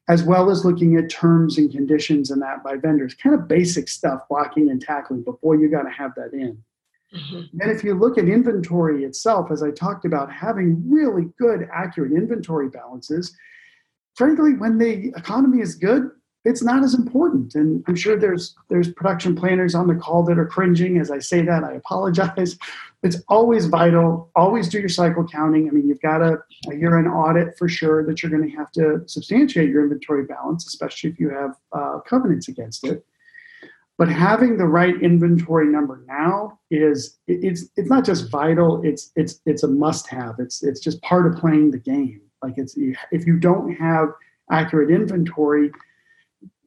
as 0.09 0.23
well 0.23 0.49
as 0.49 0.65
looking 0.65 0.95
at 0.95 1.09
terms 1.09 1.59
and 1.59 1.71
conditions 1.71 2.31
and 2.31 2.41
that 2.41 2.63
by 2.63 2.75
vendors. 2.77 3.13
Kind 3.13 3.35
of 3.35 3.47
basic 3.47 3.87
stuff, 3.87 4.21
blocking 4.29 4.71
and 4.71 4.81
tackling. 4.81 5.21
But 5.21 5.39
boy, 5.41 5.53
you 5.53 5.69
got 5.69 5.83
to 5.83 5.91
have 5.91 6.15
that 6.15 6.33
in. 6.33 6.57
Mm-hmm. 7.13 7.61
And 7.61 7.71
if 7.71 7.83
you 7.83 7.93
look 7.93 8.17
at 8.17 8.27
inventory 8.27 9.03
itself, 9.05 9.51
as 9.51 9.63
I 9.63 9.71
talked 9.71 10.05
about, 10.05 10.31
having 10.31 10.83
really 10.89 11.29
good, 11.39 11.69
accurate 11.71 12.11
inventory 12.11 12.69
balances, 12.69 13.35
frankly, 14.15 14.53
when 14.55 14.77
the 14.77 15.13
economy 15.15 15.61
is 15.61 15.75
good, 15.75 16.09
it's 16.47 16.63
not 16.63 16.83
as 16.83 16.93
important. 16.93 17.55
And 17.55 17.83
I'm 17.87 17.95
sure 17.95 18.17
there's 18.17 18.55
there's 18.69 18.91
production 18.91 19.35
planners 19.35 19.75
on 19.75 19.87
the 19.87 19.95
call 19.95 20.23
that 20.23 20.37
are 20.37 20.45
cringing 20.45 20.97
as 20.97 21.11
I 21.11 21.19
say 21.19 21.41
that. 21.43 21.63
I 21.63 21.73
apologize. 21.73 22.57
It's 23.03 23.17
always 23.29 23.67
vital. 23.67 24.31
Always 24.35 24.67
do 24.69 24.79
your 24.79 24.89
cycle 24.89 25.23
counting. 25.23 25.67
I 25.67 25.71
mean, 25.71 25.87
you've 25.87 26.01
got 26.01 26.23
a, 26.23 26.39
a 26.67 26.75
year-end 26.75 27.07
audit 27.07 27.55
for 27.55 27.69
sure 27.69 28.03
that 28.03 28.23
you're 28.23 28.31
going 28.31 28.49
to 28.49 28.57
have 28.57 28.71
to 28.71 29.03
substantiate 29.05 29.69
your 29.69 29.83
inventory 29.83 30.25
balance, 30.25 30.65
especially 30.65 31.11
if 31.11 31.19
you 31.19 31.29
have 31.29 31.51
uh, 31.73 31.99
covenants 31.99 32.47
against 32.47 32.83
it. 32.87 33.05
But 33.99 34.09
having 34.09 34.57
the 34.57 34.65
right 34.65 34.99
inventory 34.99 35.67
number 35.67 36.03
now 36.07 36.59
is 36.71 37.19
it's 37.27 37.65
it's 37.77 37.89
not 37.89 38.03
just 38.03 38.31
vital. 38.31 38.81
It's 38.83 39.11
it's 39.15 39.41
it's 39.45 39.61
a 39.61 39.67
must-have. 39.67 40.35
It's 40.39 40.63
it's 40.63 40.79
just 40.79 40.99
part 41.03 41.27
of 41.27 41.39
playing 41.39 41.69
the 41.69 41.77
game. 41.77 42.21
Like 42.41 42.55
it's 42.57 42.75
if 43.11 43.27
you 43.27 43.37
don't 43.37 43.73
have 43.75 44.09
accurate 44.51 44.89
inventory, 44.89 45.71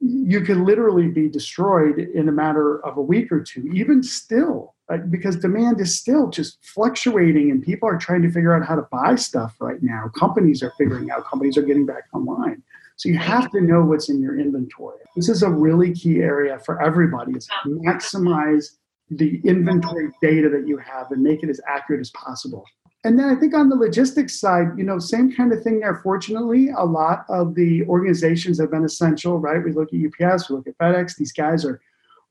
you 0.01 0.41
can 0.41 0.65
literally 0.65 1.07
be 1.07 1.29
destroyed 1.29 1.99
in 1.99 2.27
a 2.27 2.31
matter 2.31 2.83
of 2.83 2.97
a 2.97 3.01
week 3.01 3.31
or 3.31 3.39
two. 3.39 3.69
Even 3.71 4.01
still, 4.01 4.73
uh, 4.91 4.97
because 4.97 5.35
demand 5.35 5.79
is 5.79 5.97
still 5.97 6.29
just 6.29 6.57
fluctuating, 6.65 7.51
and 7.51 7.61
people 7.61 7.87
are 7.87 7.97
trying 7.97 8.23
to 8.23 8.31
figure 8.31 8.55
out 8.55 8.67
how 8.67 8.75
to 8.75 8.87
buy 8.91 9.15
stuff 9.15 9.55
right 9.59 9.81
now. 9.81 10.09
Companies 10.17 10.63
are 10.63 10.73
figuring 10.77 11.11
out. 11.11 11.23
Companies 11.25 11.55
are 11.55 11.61
getting 11.61 11.85
back 11.85 12.03
online. 12.13 12.63
So 12.95 13.09
you 13.09 13.17
have 13.17 13.51
to 13.51 13.61
know 13.61 13.83
what's 13.83 14.09
in 14.09 14.21
your 14.21 14.39
inventory. 14.39 14.99
This 15.15 15.29
is 15.29 15.43
a 15.43 15.49
really 15.49 15.93
key 15.93 16.19
area 16.19 16.59
for 16.59 16.81
everybody 16.81 17.33
is 17.33 17.47
maximize 17.65 18.77
the 19.09 19.41
inventory 19.43 20.09
data 20.21 20.49
that 20.49 20.67
you 20.67 20.77
have 20.77 21.11
and 21.11 21.21
make 21.21 21.43
it 21.43 21.49
as 21.49 21.59
accurate 21.67 22.01
as 22.01 22.11
possible. 22.11 22.65
And 23.03 23.17
then 23.17 23.29
I 23.29 23.35
think 23.35 23.55
on 23.55 23.69
the 23.69 23.75
logistics 23.75 24.39
side, 24.39 24.67
you 24.77 24.83
know, 24.83 24.99
same 24.99 25.35
kind 25.35 25.51
of 25.51 25.63
thing 25.63 25.79
there. 25.79 25.95
Fortunately, 26.03 26.69
a 26.77 26.85
lot 26.85 27.25
of 27.29 27.55
the 27.55 27.83
organizations 27.85 28.59
have 28.59 28.69
been 28.69 28.85
essential, 28.85 29.39
right? 29.39 29.63
We 29.63 29.71
look 29.71 29.89
at 29.91 29.99
UPS, 29.99 30.49
we 30.49 30.55
look 30.55 30.67
at 30.67 30.77
FedEx. 30.77 31.15
These 31.15 31.31
guys 31.31 31.65
are 31.65 31.81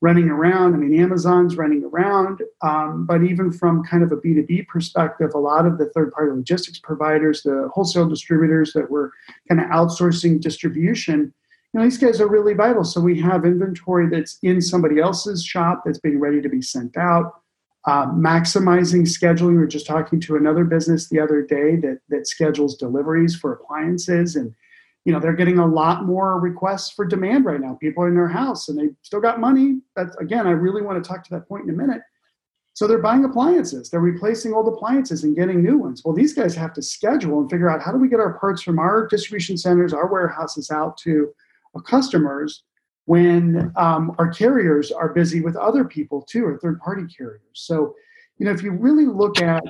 running 0.01 0.31
around. 0.31 0.75
I 0.75 0.79
mean, 0.79 0.99
Amazon's 0.99 1.57
running 1.57 1.85
around. 1.85 2.43
Um, 2.63 3.05
but 3.05 3.23
even 3.23 3.53
from 3.53 3.85
kind 3.85 4.03
of 4.03 4.13
a 4.13 4.17
B2B 4.17 4.69
perspective, 4.69 5.33
a 5.35 5.39
lot 5.39 5.67
of 5.67 5.77
the 5.77 5.91
third 5.91 6.13
party 6.13 6.31
logistics 6.33 6.79
providers, 6.79 7.43
the 7.43 7.69
wholesale 7.75 8.09
distributors 8.09 8.73
that 8.73 8.91
were 8.91 9.13
kind 9.49 9.61
of 9.61 9.67
outsourcing 9.67 10.41
distribution, 10.41 11.35
you 11.73 11.79
know, 11.79 11.85
these 11.85 11.99
guys 11.99 12.21
are 12.21 12.29
really 12.29 12.55
vital. 12.55 12.83
So 12.83 13.01
we 13.01 13.21
have 13.21 13.45
inventory 13.45 14.09
that's 14.09 14.39
in 14.43 14.61
somebody 14.61 15.01
else's 15.01 15.45
shop 15.45 15.83
that's 15.85 16.01
being 16.01 16.19
ready 16.19 16.41
to 16.41 16.49
be 16.49 16.63
sent 16.63 16.97
out. 16.97 17.40
Uh, 17.87 18.07
maximizing 18.09 19.07
scheduling. 19.07 19.53
We 19.53 19.57
were 19.57 19.67
just 19.67 19.87
talking 19.87 20.21
to 20.21 20.37
another 20.37 20.65
business 20.65 21.09
the 21.09 21.19
other 21.19 21.41
day 21.41 21.77
that 21.77 22.01
that 22.11 22.27
schedules 22.27 22.77
deliveries 22.77 23.35
for 23.35 23.55
appliances 23.55 24.37
and 24.37 24.55
you 25.07 25.13
know 25.15 25.19
they're 25.19 25.33
getting 25.33 25.59
a 25.59 25.67
lot 25.67 26.05
more 26.05 26.39
requests 26.39 26.91
for 26.91 27.07
demand 27.07 27.47
right 27.47 27.59
now. 27.59 27.79
People 27.81 28.05
are 28.05 28.09
in 28.09 28.15
their 28.15 28.29
house 28.29 28.69
and 28.69 28.79
they 28.79 28.91
still 29.01 29.21
got 29.21 29.41
money. 29.41 29.81
That's 29.97 30.15
again 30.17 30.47
i 30.47 30.51
really 30.51 30.83
want 30.83 31.03
to 31.03 31.09
talk 31.09 31.25
to 31.25 31.31
that 31.31 31.49
point 31.49 31.65
in 31.65 31.71
a 31.71 31.77
minute. 31.77 32.03
So 32.75 32.87
they're 32.87 32.99
buying 32.99 33.25
appliances. 33.25 33.89
They're 33.89 34.01
replacing 34.01 34.53
old 34.53 34.69
appliances 34.69 35.25
and 35.25 35.35
getting 35.35 35.63
new 35.63 35.79
ones. 35.79 36.03
Well 36.05 36.15
these 36.15 36.35
guys 36.35 36.55
have 36.57 36.75
to 36.75 36.83
schedule 36.83 37.41
and 37.41 37.51
figure 37.51 37.71
out 37.71 37.81
how 37.81 37.93
do 37.93 37.99
we 37.99 38.11
get 38.11 38.21
our 38.21 38.39
parts 38.39 38.61
from 38.61 38.79
our 38.79 39.07
distribution 39.07 39.57
centers 39.57 39.95
our 39.95 40.07
warehouses 40.07 40.71
out 40.71 40.99
to 40.99 41.33
our 41.75 41.81
customers 41.81 42.63
when 43.11 43.73
um, 43.77 44.15
our 44.19 44.29
carriers 44.29 44.93
are 44.93 45.11
busy 45.21 45.41
with 45.41 45.57
other 45.57 45.85
people 45.85 46.23
too 46.23 46.45
or 46.47 46.59
third 46.59 46.79
party 46.81 47.07
carriers 47.17 47.41
so 47.53 47.95
you 48.39 48.47
know 48.47 48.53
if 48.53 48.63
you 48.63 48.73
really 48.73 49.07
look 49.07 49.41
at 49.43 49.63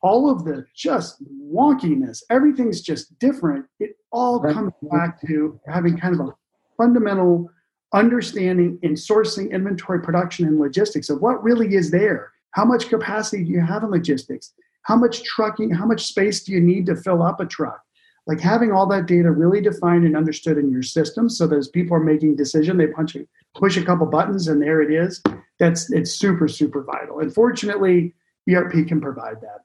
all 0.00 0.30
of 0.30 0.44
the 0.44 0.64
just 0.74 1.22
wonkiness, 1.52 2.22
everything's 2.30 2.80
just 2.80 3.18
different. 3.18 3.66
It 3.80 3.96
all 4.12 4.40
comes 4.40 4.72
back 4.82 5.20
to 5.26 5.58
having 5.66 5.98
kind 5.98 6.14
of 6.14 6.28
a 6.28 6.34
fundamental 6.76 7.50
understanding 7.92 8.78
in 8.82 8.94
sourcing, 8.94 9.50
inventory, 9.50 10.00
production, 10.00 10.46
and 10.46 10.58
logistics 10.58 11.10
of 11.10 11.20
what 11.20 11.42
really 11.42 11.74
is 11.74 11.90
there. 11.90 12.32
How 12.52 12.64
much 12.64 12.88
capacity 12.88 13.44
do 13.44 13.50
you 13.50 13.60
have 13.60 13.82
in 13.82 13.90
logistics? 13.90 14.52
How 14.82 14.96
much 14.96 15.22
trucking, 15.24 15.70
how 15.70 15.86
much 15.86 16.06
space 16.06 16.44
do 16.44 16.52
you 16.52 16.60
need 16.60 16.86
to 16.86 16.96
fill 16.96 17.22
up 17.22 17.40
a 17.40 17.46
truck? 17.46 17.80
Like 18.28 18.40
having 18.40 18.72
all 18.72 18.86
that 18.88 19.06
data 19.06 19.32
really 19.32 19.62
defined 19.62 20.04
and 20.04 20.14
understood 20.14 20.58
in 20.58 20.70
your 20.70 20.82
system 20.82 21.30
so 21.30 21.46
that 21.46 21.56
as 21.56 21.68
people 21.68 21.96
are 21.96 22.04
making 22.04 22.36
decision, 22.36 22.76
they 22.76 22.86
punch 22.86 23.16
a, 23.16 23.26
push 23.54 23.78
a 23.78 23.84
couple 23.84 24.04
buttons 24.06 24.48
and 24.48 24.60
there 24.60 24.82
it 24.82 24.92
is. 24.92 25.22
That's 25.58 25.90
it's 25.90 26.12
super, 26.12 26.46
super 26.46 26.84
vital. 26.84 27.20
And 27.20 27.34
fortunately, 27.34 28.14
ERP 28.48 28.86
can 28.86 29.00
provide 29.00 29.40
that. 29.40 29.64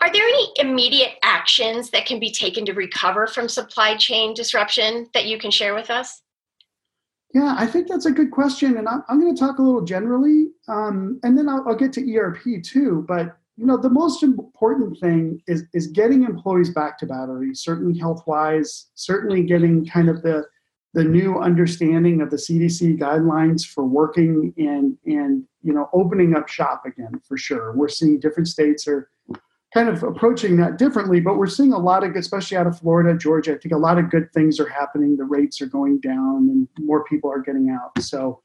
Are 0.00 0.12
there 0.12 0.22
any 0.22 0.52
immediate 0.56 1.14
actions 1.22 1.90
that 1.90 2.06
can 2.06 2.20
be 2.20 2.30
taken 2.30 2.64
to 2.66 2.72
recover 2.72 3.26
from 3.26 3.48
supply 3.48 3.96
chain 3.96 4.32
disruption 4.32 5.10
that 5.12 5.26
you 5.26 5.38
can 5.38 5.50
share 5.50 5.74
with 5.74 5.90
us? 5.90 6.22
Yeah, 7.34 7.54
I 7.58 7.66
think 7.66 7.88
that's 7.88 8.06
a 8.06 8.10
good 8.10 8.30
question, 8.30 8.78
and 8.78 8.88
I'm, 8.88 9.04
I'm 9.08 9.20
going 9.20 9.34
to 9.34 9.38
talk 9.38 9.58
a 9.58 9.62
little 9.62 9.82
generally, 9.82 10.48
um, 10.68 11.20
and 11.22 11.36
then 11.36 11.48
I'll, 11.48 11.64
I'll 11.68 11.76
get 11.76 11.92
to 11.94 12.16
ERP 12.16 12.62
too. 12.64 13.04
But 13.06 13.36
you 13.60 13.66
know, 13.66 13.76
the 13.76 13.90
most 13.90 14.22
important 14.22 14.98
thing 15.00 15.42
is 15.46 15.64
is 15.74 15.88
getting 15.88 16.24
employees 16.24 16.70
back 16.70 16.96
to 16.98 17.06
battery. 17.06 17.54
Certainly, 17.54 17.98
health 17.98 18.22
wise, 18.26 18.86
certainly 18.94 19.42
getting 19.42 19.84
kind 19.84 20.08
of 20.08 20.22
the 20.22 20.46
the 20.94 21.04
new 21.04 21.38
understanding 21.38 22.22
of 22.22 22.30
the 22.30 22.38
CDC 22.38 22.98
guidelines 22.98 23.66
for 23.66 23.84
working 23.84 24.54
and 24.56 24.96
and 25.04 25.44
you 25.62 25.74
know 25.74 25.90
opening 25.92 26.34
up 26.34 26.48
shop 26.48 26.84
again 26.86 27.20
for 27.28 27.36
sure. 27.36 27.74
We're 27.76 27.88
seeing 27.88 28.18
different 28.18 28.48
states 28.48 28.88
are 28.88 29.10
kind 29.74 29.90
of 29.90 30.02
approaching 30.04 30.56
that 30.56 30.78
differently, 30.78 31.20
but 31.20 31.36
we're 31.36 31.46
seeing 31.46 31.74
a 31.74 31.78
lot 31.78 32.02
of, 32.02 32.16
especially 32.16 32.56
out 32.56 32.66
of 32.66 32.78
Florida, 32.78 33.16
Georgia. 33.16 33.54
I 33.54 33.58
think 33.58 33.74
a 33.74 33.78
lot 33.78 33.98
of 33.98 34.10
good 34.10 34.32
things 34.32 34.58
are 34.58 34.68
happening. 34.70 35.18
The 35.18 35.24
rates 35.24 35.60
are 35.60 35.66
going 35.66 36.00
down, 36.00 36.48
and 36.48 36.66
more 36.78 37.04
people 37.04 37.30
are 37.30 37.42
getting 37.42 37.68
out. 37.68 38.02
So 38.02 38.40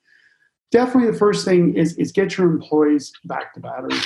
definitely, 0.72 1.12
the 1.12 1.18
first 1.18 1.46
thing 1.46 1.76
is 1.76 1.98
is 1.98 2.12
get 2.12 2.38
your 2.38 2.50
employees 2.50 3.12
back 3.26 3.54
to 3.54 3.60
battery. 3.60 3.98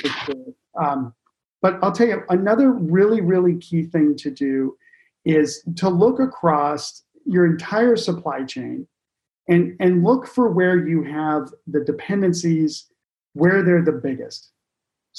Um, 0.79 1.13
but 1.61 1.77
I'll 1.83 1.91
tell 1.91 2.07
you 2.07 2.23
another 2.29 2.71
really 2.71 3.21
really 3.21 3.57
key 3.57 3.83
thing 3.83 4.15
to 4.17 4.31
do 4.31 4.77
is 5.25 5.63
to 5.77 5.89
look 5.89 6.19
across 6.19 7.03
your 7.25 7.45
entire 7.45 7.95
supply 7.95 8.43
chain 8.43 8.87
and 9.47 9.75
and 9.79 10.03
look 10.03 10.27
for 10.27 10.49
where 10.49 10.87
you 10.87 11.03
have 11.03 11.49
the 11.67 11.83
dependencies 11.83 12.85
where 13.33 13.63
they're 13.63 13.83
the 13.83 13.91
biggest 13.91 14.51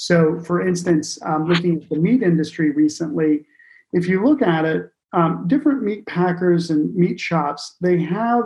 so, 0.01 0.39
for 0.39 0.65
instance, 0.65 1.19
um, 1.23 1.47
looking 1.47 1.81
at 1.81 1.89
the 1.89 1.97
meat 1.97 2.23
industry 2.23 2.71
recently, 2.71 3.45
if 3.93 4.07
you 4.07 4.25
look 4.25 4.41
at 4.41 4.65
it, 4.65 4.89
um, 5.13 5.45
different 5.47 5.83
meat 5.83 6.07
packers 6.07 6.71
and 6.71 6.95
meat 6.95 7.19
shops 7.19 7.75
they 7.81 8.01
have 8.01 8.45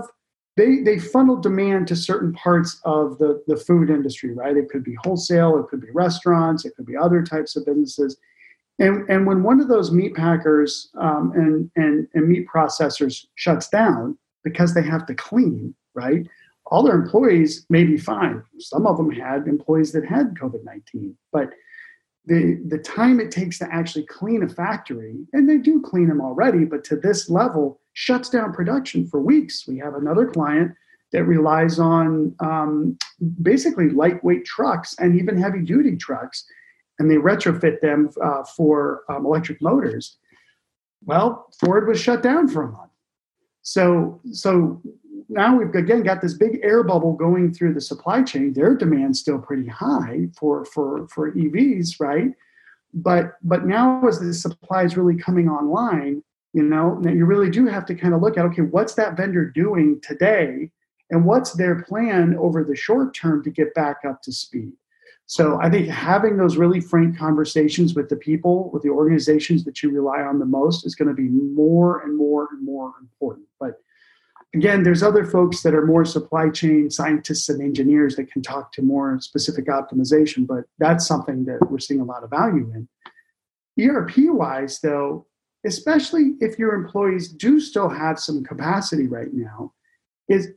they 0.58 0.82
they 0.82 1.00
funnel 1.00 1.36
demand 1.36 1.88
to 1.88 1.96
certain 1.96 2.34
parts 2.34 2.80
of 2.86 3.18
the 3.18 3.44
the 3.48 3.58
food 3.58 3.90
industry, 3.90 4.34
right? 4.34 4.56
It 4.56 4.70
could 4.70 4.84
be 4.84 4.96
wholesale, 5.04 5.58
it 5.58 5.68
could 5.68 5.82
be 5.82 5.92
restaurants, 5.94 6.66
it 6.66 6.76
could 6.76 6.86
be 6.86 6.96
other 6.96 7.24
types 7.24 7.56
of 7.56 7.66
businesses. 7.66 8.18
And, 8.78 9.10
and 9.10 9.26
when 9.26 9.42
one 9.42 9.62
of 9.62 9.70
those 9.70 9.94
meat 9.94 10.16
packers 10.16 10.90
um, 11.00 11.32
and, 11.34 11.72
and, 11.78 12.10
and 12.14 12.28
meat 12.28 12.46
processors 12.54 13.26
shuts 13.36 13.70
down 13.70 14.18
because 14.44 14.74
they 14.74 14.82
have 14.82 15.06
to 15.06 15.16
clean, 15.16 15.74
right? 15.94 16.28
all 16.68 16.84
their 16.84 16.96
employees 16.96 17.66
may 17.70 17.84
be 17.84 17.98
fine. 17.98 18.44
Some 18.60 18.88
of 18.88 18.98
them 18.98 19.12
had 19.12 19.48
employees 19.48 19.92
that 19.92 20.06
had 20.06 20.34
COVID 20.36 20.64
19, 20.64 21.16
but 21.32 21.52
the, 22.26 22.60
the 22.68 22.80
time 22.80 23.20
it 23.20 23.30
takes 23.30 23.60
to 23.60 23.72
actually 23.72 24.06
clean 24.08 24.42
a 24.42 24.50
factory, 24.50 25.16
and 25.34 25.48
they 25.48 25.58
do 25.58 25.82
clean 25.82 26.08
them 26.08 26.22
already, 26.22 26.66
but 26.66 26.84
to 26.86 26.96
this 26.96 27.30
level, 27.30 27.80
shuts 27.96 28.30
down 28.30 28.54
production 28.54 29.08
for 29.08 29.20
weeks. 29.20 29.66
We 29.68 29.80
have 29.80 29.96
another 29.96 30.28
client 30.28 30.74
that 31.12 31.24
relies 31.24 31.80
on 31.80 32.36
um, 32.42 32.98
basically 33.42 33.90
lightweight 33.90 34.46
trucks 34.46 34.96
and 35.00 35.20
even 35.20 35.38
heavy 35.38 35.62
duty 35.62 35.96
trucks, 35.96 36.46
and 37.00 37.10
they 37.10 37.16
retrofit 37.16 37.80
them 37.80 38.10
uh, 38.22 38.44
for 38.44 39.04
um, 39.10 39.26
electric 39.26 39.62
motors. 39.62 40.18
Well, 41.06 41.48
Ford 41.60 41.88
was 41.88 42.00
shut 42.00 42.22
down 42.22 42.50
for 42.50 42.64
a 42.64 42.72
month. 42.72 42.92
So, 43.62 44.20
so 44.32 44.82
now 45.30 45.58
we've 45.58 45.74
again 45.74 46.04
got 46.04 46.22
this 46.22 46.34
big 46.34 46.60
air 46.64 46.84
bubble 46.84 47.14
going 47.14 47.54
through 47.54 47.76
the 47.76 47.82
supply 47.82 48.24
chain. 48.24 48.52
Their 48.52 48.76
demand's 48.76 49.22
still 49.22 49.40
pretty 49.40 49.68
high 49.68 50.28
for 50.38 50.66
for 50.66 51.08
for 51.08 51.32
EVs, 51.32 52.00
right? 52.00 52.32
But 52.94 53.38
but 53.42 53.66
now 53.66 54.06
as 54.06 54.20
the 54.20 54.34
supply 54.34 54.84
is 54.84 54.98
really 54.98 55.16
coming 55.16 55.48
online, 55.48 56.24
you 56.56 56.64
know, 56.64 57.02
you 57.04 57.26
really 57.26 57.50
do 57.50 57.68
have 57.68 57.86
to 57.88 57.94
kind 57.94 58.14
of 58.14 58.22
look 58.22 58.38
at 58.38 58.46
okay, 58.46 58.62
what's 58.62 58.94
that 58.94 59.18
vendor 59.18 59.44
doing 59.44 60.00
today, 60.02 60.72
and 61.10 61.26
what's 61.26 61.52
their 61.52 61.84
plan 61.84 62.34
over 62.40 62.64
the 62.64 62.78
short 62.78 63.14
term 63.14 63.44
to 63.44 63.50
get 63.50 63.74
back 63.74 63.98
up 64.08 64.22
to 64.22 64.32
speed. 64.32 64.72
So 65.26 65.60
I 65.62 65.70
think 65.70 65.90
having 65.90 66.38
those 66.38 66.56
really 66.56 66.80
frank 66.80 67.18
conversations 67.18 67.94
with 67.94 68.08
the 68.08 68.16
people, 68.16 68.70
with 68.72 68.84
the 68.84 68.90
organizations 68.90 69.66
that 69.66 69.84
you 69.84 69.92
rely 69.92 70.22
on 70.22 70.40
the 70.40 70.46
most, 70.46 70.86
is 70.86 70.96
going 70.96 71.10
to 71.10 71.14
be 71.14 71.28
more 71.28 72.00
and 72.00 72.16
more 72.16 72.48
and 72.52 72.64
more 72.64 72.94
important. 73.02 73.48
But 73.60 73.82
again, 74.56 74.84
there's 74.84 75.04
other 75.04 75.26
folks 75.26 75.62
that 75.64 75.76
are 75.76 75.86
more 75.86 76.06
supply 76.06 76.50
chain 76.50 76.90
scientists 76.90 77.50
and 77.50 77.62
engineers 77.62 78.16
that 78.16 78.32
can 78.32 78.42
talk 78.42 78.72
to 78.74 78.82
more 78.82 79.20
specific 79.20 79.66
optimization, 79.66 80.48
but 80.48 80.64
that's 80.80 81.06
something 81.06 81.44
that 81.46 81.70
we're 81.70 81.80
seeing 81.80 82.00
a 82.00 82.06
lot 82.06 82.24
of 82.24 82.30
value 82.30 82.72
in. 82.74 82.88
ERP 83.78 84.14
wise, 84.30 84.80
though, 84.80 85.26
especially 85.66 86.36
if 86.40 86.60
your 86.60 86.74
employees 86.74 87.30
do 87.30 87.60
still 87.60 87.90
have 87.90 88.20
some 88.20 88.44
capacity 88.44 89.08
right 89.08 89.34
now, 89.34 89.74
is 90.30 90.50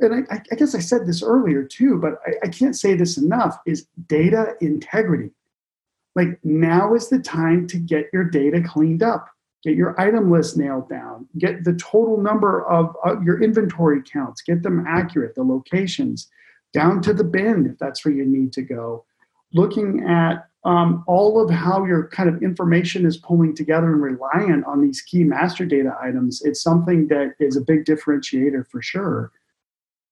and 0.00 0.26
I, 0.30 0.42
I 0.50 0.54
guess 0.54 0.74
I 0.74 0.78
said 0.78 1.06
this 1.06 1.22
earlier 1.22 1.62
too, 1.62 1.98
but 1.98 2.14
I, 2.26 2.46
I 2.46 2.48
can't 2.48 2.76
say 2.76 2.94
this 2.94 3.18
enough, 3.18 3.58
is 3.66 3.86
data 4.06 4.54
integrity. 4.62 5.30
Like 6.16 6.38
now 6.42 6.94
is 6.94 7.08
the 7.08 7.18
time 7.18 7.66
to 7.66 7.76
get 7.76 8.06
your 8.12 8.24
data 8.24 8.62
cleaned 8.62 9.02
up 9.02 9.28
get 9.64 9.76
your 9.76 9.98
item 9.98 10.30
list 10.30 10.56
nailed 10.58 10.88
down, 10.88 11.26
get 11.38 11.64
the 11.64 11.72
total 11.74 12.20
number 12.20 12.68
of 12.68 12.94
uh, 13.04 13.18
your 13.22 13.42
inventory 13.42 14.02
counts, 14.02 14.42
get 14.42 14.62
them 14.62 14.84
accurate, 14.86 15.34
the 15.34 15.42
locations, 15.42 16.28
down 16.74 17.00
to 17.00 17.14
the 17.14 17.24
bin 17.24 17.66
if 17.66 17.78
that's 17.78 18.04
where 18.04 18.12
you 18.12 18.26
need 18.26 18.52
to 18.52 18.62
go. 18.62 19.04
Looking 19.54 20.04
at 20.06 20.48
um, 20.64 21.04
all 21.06 21.42
of 21.42 21.50
how 21.50 21.84
your 21.84 22.08
kind 22.08 22.28
of 22.28 22.42
information 22.42 23.04
is 23.04 23.18
pulling 23.18 23.54
together 23.54 23.92
and 23.92 24.02
reliant 24.02 24.64
on 24.64 24.80
these 24.80 25.02
key 25.02 25.22
master 25.22 25.66
data 25.66 25.94
items, 26.00 26.42
it's 26.42 26.62
something 26.62 27.08
that 27.08 27.34
is 27.38 27.56
a 27.56 27.60
big 27.60 27.84
differentiator 27.84 28.66
for 28.68 28.80
sure. 28.80 29.30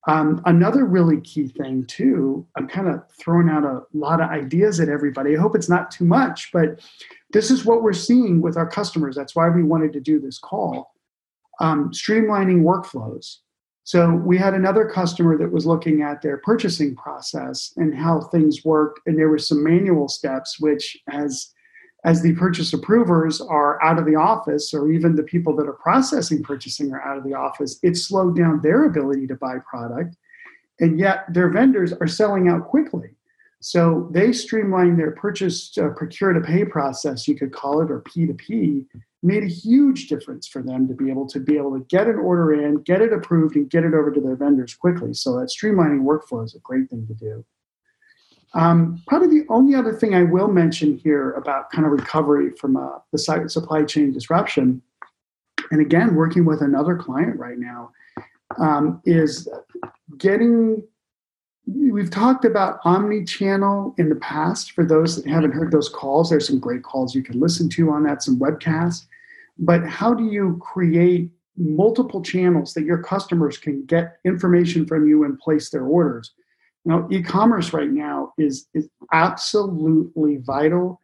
Um, 0.05 0.41
another 0.45 0.85
really 0.85 1.21
key 1.21 1.47
thing, 1.47 1.85
too, 1.85 2.45
I'm 2.57 2.67
kind 2.67 2.89
of 2.89 3.01
throwing 3.19 3.49
out 3.49 3.63
a 3.63 3.83
lot 3.93 4.21
of 4.21 4.29
ideas 4.29 4.79
at 4.79 4.89
everybody. 4.89 5.35
I 5.35 5.39
hope 5.39 5.55
it's 5.55 5.69
not 5.69 5.91
too 5.91 6.03
much, 6.03 6.51
but 6.51 6.81
this 7.31 7.49
is 7.49 7.65
what 7.65 7.81
we're 7.81 7.93
seeing 7.93 8.41
with 8.41 8.57
our 8.57 8.67
customers. 8.67 9.15
That's 9.15 9.35
why 9.35 9.49
we 9.49 9.63
wanted 9.63 9.93
to 9.93 10.01
do 10.01 10.19
this 10.19 10.37
call. 10.37 10.93
Um, 11.61 11.91
streamlining 11.91 12.63
workflows. 12.63 13.37
So 13.85 14.13
we 14.13 14.37
had 14.37 14.53
another 14.53 14.85
customer 14.85 15.37
that 15.37 15.51
was 15.51 15.65
looking 15.65 16.01
at 16.01 16.21
their 16.21 16.37
purchasing 16.37 16.95
process 16.95 17.73
and 17.75 17.93
how 17.93 18.21
things 18.21 18.63
work, 18.63 19.01
and 19.05 19.17
there 19.17 19.29
were 19.29 19.37
some 19.37 19.63
manual 19.63 20.07
steps 20.07 20.59
which, 20.59 20.97
as 21.11 21.53
as 22.05 22.21
the 22.21 22.35
purchase 22.35 22.73
approvers 22.73 23.39
are 23.39 23.81
out 23.81 23.97
of 23.97 24.05
the 24.05 24.15
office, 24.15 24.73
or 24.73 24.91
even 24.91 25.15
the 25.15 25.23
people 25.23 25.55
that 25.55 25.67
are 25.67 25.73
processing 25.73 26.43
purchasing 26.43 26.91
are 26.91 27.01
out 27.01 27.17
of 27.17 27.23
the 27.23 27.33
office, 27.33 27.79
it 27.81 27.95
slowed 27.95 28.35
down 28.35 28.61
their 28.61 28.83
ability 28.83 29.25
to 29.27 29.35
buy 29.35 29.55
product. 29.59 30.17
And 30.79 30.99
yet 30.99 31.25
their 31.33 31.49
vendors 31.49 31.93
are 31.93 32.07
selling 32.07 32.49
out 32.49 32.67
quickly. 32.67 33.12
So 33.63 34.09
they 34.11 34.33
streamlined 34.33 34.99
their 34.99 35.11
purchase 35.11 35.71
uh, 35.77 35.87
procure 35.95 36.33
to 36.33 36.41
pay 36.41 36.65
process, 36.65 37.29
you 37.29 37.35
could 37.35 37.53
call 37.53 37.81
it, 37.81 37.89
or 37.89 38.01
P2P, 38.01 38.85
made 39.23 39.43
a 39.43 39.47
huge 39.47 40.09
difference 40.09 40.45
for 40.49 40.61
them 40.61 40.85
to 40.85 40.93
be 40.93 41.09
able 41.09 41.25
to 41.29 41.39
be 41.39 41.55
able 41.55 41.79
to 41.79 41.85
get 41.85 42.07
an 42.07 42.17
order 42.17 42.53
in, 42.53 42.81
get 42.81 43.01
it 43.01 43.13
approved, 43.13 43.55
and 43.55 43.69
get 43.69 43.85
it 43.85 43.93
over 43.93 44.11
to 44.11 44.19
their 44.19 44.35
vendors 44.35 44.75
quickly. 44.75 45.13
So 45.13 45.39
that 45.39 45.47
streamlining 45.47 46.01
workflow 46.01 46.43
is 46.43 46.55
a 46.55 46.59
great 46.59 46.89
thing 46.89 47.07
to 47.07 47.13
do. 47.13 47.45
Um, 48.53 49.01
probably 49.07 49.29
the 49.29 49.45
only 49.47 49.75
other 49.75 49.93
thing 49.93 50.13
I 50.13 50.23
will 50.23 50.49
mention 50.49 50.97
here 50.97 51.31
about 51.31 51.71
kind 51.71 51.85
of 51.85 51.93
recovery 51.93 52.51
from 52.59 52.75
uh, 52.75 52.99
the 53.13 53.47
supply 53.47 53.83
chain 53.83 54.11
disruption, 54.11 54.81
and 55.71 55.79
again, 55.79 56.15
working 56.15 56.43
with 56.43 56.61
another 56.61 56.97
client 56.97 57.39
right 57.39 57.57
now, 57.57 57.91
um, 58.59 59.01
is 59.05 59.47
getting. 60.17 60.83
We've 61.65 62.11
talked 62.11 62.43
about 62.43 62.79
omni-channel 62.83 63.95
in 63.97 64.09
the 64.09 64.15
past. 64.15 64.73
For 64.73 64.85
those 64.85 65.15
that 65.15 65.29
haven't 65.29 65.53
heard 65.53 65.71
those 65.71 65.87
calls, 65.87 66.29
there's 66.29 66.47
some 66.47 66.59
great 66.59 66.83
calls 66.83 67.15
you 67.15 67.23
can 67.23 67.39
listen 67.39 67.69
to 67.69 67.89
on 67.89 68.03
that, 68.03 68.21
some 68.21 68.37
webcasts. 68.37 69.05
But 69.57 69.87
how 69.87 70.13
do 70.13 70.25
you 70.25 70.59
create 70.61 71.29
multiple 71.55 72.21
channels 72.21 72.73
that 72.73 72.83
your 72.83 72.97
customers 72.97 73.57
can 73.57 73.85
get 73.85 74.17
information 74.25 74.85
from 74.85 75.07
you 75.07 75.23
and 75.23 75.39
place 75.39 75.69
their 75.69 75.85
orders? 75.85 76.33
Now, 76.85 77.07
e-commerce 77.09 77.71
right 77.71 77.89
now 77.89 78.33
is 78.37 78.67
is 78.73 78.89
absolutely 79.13 80.37
vital, 80.37 80.99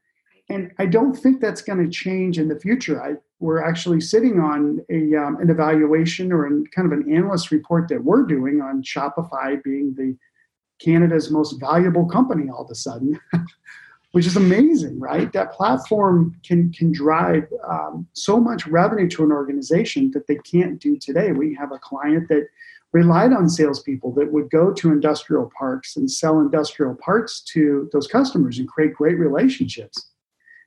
and 0.50 0.72
I 0.78 0.88
don't 0.88 1.15
think 1.15 1.39
that's 1.39 1.62
going 1.62 1.82
to 1.84 1.89
change 1.89 2.38
in 2.38 2.50
the 2.50 2.60
future. 2.60 3.02
I 3.02 3.13
we're 3.39 3.63
actually 3.63 4.02
sitting 4.02 4.41
on 4.41 4.82
a 4.89 5.15
um, 5.15 5.38
an 5.38 5.50
evaluation 5.50 6.34
or 6.34 6.50
kind 6.76 6.91
of 6.91 6.91
an 6.91 7.13
analyst 7.13 7.52
report 7.52 7.88
that 7.89 8.04
we're 8.04 8.24
doing 8.24 8.62
on 8.62 8.84
Shopify 8.84 9.63
being 9.63 9.93
the 9.95 10.17
Canada's 10.80 11.30
most 11.30 11.60
valuable 11.60 12.06
company 12.06 12.50
all 12.50 12.63
of 12.63 12.72
a 12.72 12.76
sudden, 12.76 13.20
which 14.12 14.26
is 14.26 14.38
amazing, 14.38 15.00
right? 15.00 15.32
That 15.34 15.52
platform 15.52 16.39
can 16.44 16.72
can 16.72 16.92
drive 16.92 17.48
um, 17.68 18.08
so 18.13 18.39
much 18.39 18.65
revenue 18.68 19.10
to 19.10 19.24
an 19.24 19.32
organization 19.32 20.12
that 20.12 20.28
they 20.28 20.38
can't 20.38 20.80
do 20.80 20.98
today. 20.98 21.32
We 21.32 21.54
have 21.56 21.72
a 21.72 21.80
client 21.80 22.30
that 22.30 22.48
relied 22.92 23.34
on 23.34 23.50
salespeople 23.50 24.13
that 24.13 24.32
would 24.32 24.50
go 24.50 24.74
to 24.74 24.92
industrial 24.92 25.52
parks 25.58 25.96
and 25.96 26.10
sell 26.10 26.39
industrial 26.39 26.96
parts 26.96 27.42
to 27.42 27.88
those 27.94 28.08
customers 28.08 28.58
and 28.58 28.68
create 28.68 28.96
great 28.96 29.20
relationships. 29.20 30.12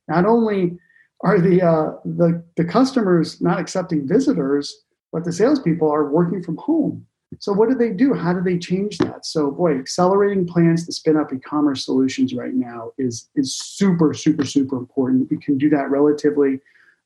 Not 0.09 0.25
only 0.25 0.79
are 1.23 1.41
the 1.41 1.63
uh, 1.63 1.93
the, 2.05 2.45
the 2.57 2.65
customers 2.65 3.41
not 3.41 3.59
accepting 3.59 4.07
visitors, 4.07 4.85
but 5.13 5.25
the 5.25 5.33
salespeople 5.33 5.91
are 5.91 6.11
working 6.11 6.43
from 6.43 6.57
home. 6.57 7.07
So 7.39 7.53
what 7.53 7.69
do 7.69 7.75
they 7.75 7.91
do? 7.91 8.15
How 8.15 8.33
do 8.33 8.43
they 8.43 8.59
change 8.59 8.99
that? 8.99 9.25
So 9.25 9.51
boy, 9.51 9.79
accelerating 9.79 10.47
plans 10.47 10.87
to 10.87 10.93
spin 10.93 11.17
up 11.17 11.33
e-commerce 11.33 11.85
solutions 11.85 12.35
right 12.35 12.55
now 12.55 12.93
is 12.99 13.29
is 13.35 13.55
super 13.55 14.13
super 14.15 14.45
super 14.45 14.77
important. 14.77 15.31
We 15.31 15.39
can 15.39 15.59
do 15.59 15.69
that 15.71 15.91
relatively 15.91 16.61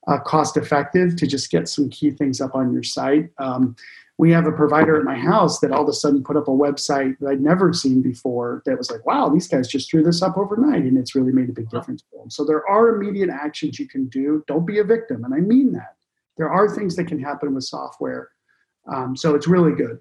uh, 0.06 0.18
cost 0.20 0.56
effective 0.56 1.16
to 1.16 1.26
just 1.26 1.50
get 1.50 1.68
some 1.68 1.90
key 1.90 2.10
things 2.10 2.40
up 2.40 2.54
on 2.54 2.72
your 2.72 2.82
site. 2.82 3.30
Um, 3.38 3.76
we 4.18 4.30
have 4.32 4.46
a 4.46 4.52
provider 4.52 4.96
at 4.98 5.04
my 5.04 5.16
house 5.16 5.60
that 5.60 5.72
all 5.72 5.82
of 5.82 5.88
a 5.88 5.92
sudden 5.92 6.24
put 6.24 6.36
up 6.36 6.48
a 6.48 6.52
website 6.52 7.18
that 7.18 7.28
I'd 7.28 7.40
never 7.40 7.72
seen 7.74 8.00
before 8.00 8.62
that 8.64 8.78
was 8.78 8.90
like, 8.90 9.04
wow, 9.04 9.28
these 9.28 9.46
guys 9.46 9.68
just 9.68 9.90
threw 9.90 10.02
this 10.02 10.22
up 10.22 10.38
overnight 10.38 10.84
and 10.84 10.96
it's 10.96 11.14
really 11.14 11.32
made 11.32 11.50
a 11.50 11.52
big 11.52 11.68
difference 11.68 12.02
for 12.10 12.20
them. 12.20 12.30
So 12.30 12.44
there 12.44 12.66
are 12.66 12.96
immediate 12.96 13.28
actions 13.28 13.78
you 13.78 13.86
can 13.86 14.06
do. 14.06 14.42
Don't 14.46 14.64
be 14.64 14.78
a 14.78 14.84
victim. 14.84 15.24
And 15.24 15.34
I 15.34 15.38
mean 15.38 15.72
that. 15.72 15.96
There 16.38 16.50
are 16.50 16.74
things 16.74 16.96
that 16.96 17.06
can 17.06 17.18
happen 17.18 17.54
with 17.54 17.64
software. 17.64 18.30
Um, 18.86 19.16
so 19.16 19.34
it's 19.34 19.48
really 19.48 19.72
good. 19.72 20.00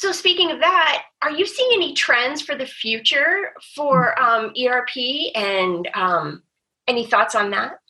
So 0.00 0.12
speaking 0.12 0.50
of 0.50 0.60
that, 0.60 1.02
are 1.20 1.30
you 1.30 1.44
seeing 1.44 1.72
any 1.74 1.92
trends 1.92 2.40
for 2.40 2.54
the 2.54 2.64
future 2.64 3.52
for 3.76 4.18
um, 4.18 4.50
ERP 4.58 4.96
and 5.34 5.86
um, 5.92 6.42
any 6.88 7.04
thoughts 7.04 7.34
on 7.34 7.50
that? 7.50 7.80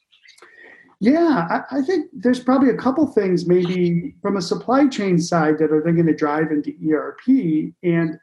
Yeah, 0.98 1.46
I, 1.48 1.78
I, 1.78 1.82
think 1.82 2.10
there's 2.12 2.40
probably 2.40 2.70
a 2.70 2.76
couple 2.76 3.06
things 3.06 3.46
maybe 3.46 4.16
from 4.22 4.36
a 4.36 4.42
supply 4.42 4.88
chain 4.88 5.20
side 5.20 5.58
that 5.60 5.70
are 5.70 5.84
then 5.84 5.94
going 5.94 6.08
to 6.08 6.14
drive 6.14 6.50
into 6.50 6.72
ERP. 6.84 7.72
And 7.84 8.18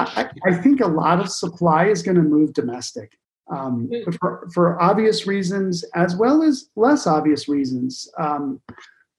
I, 0.00 0.28
I, 0.44 0.54
think 0.54 0.80
a 0.80 0.88
lot 0.88 1.20
of 1.20 1.30
supply 1.30 1.86
is 1.86 2.02
going 2.02 2.16
to 2.16 2.22
move 2.22 2.52
domestic 2.54 3.16
um, 3.52 3.88
hmm. 3.88 4.10
for, 4.20 4.48
for 4.52 4.82
obvious 4.82 5.28
reasons 5.28 5.84
as 5.94 6.16
well 6.16 6.42
as 6.42 6.70
less 6.74 7.06
obvious 7.06 7.48
reasons. 7.48 8.10
Um, 8.18 8.60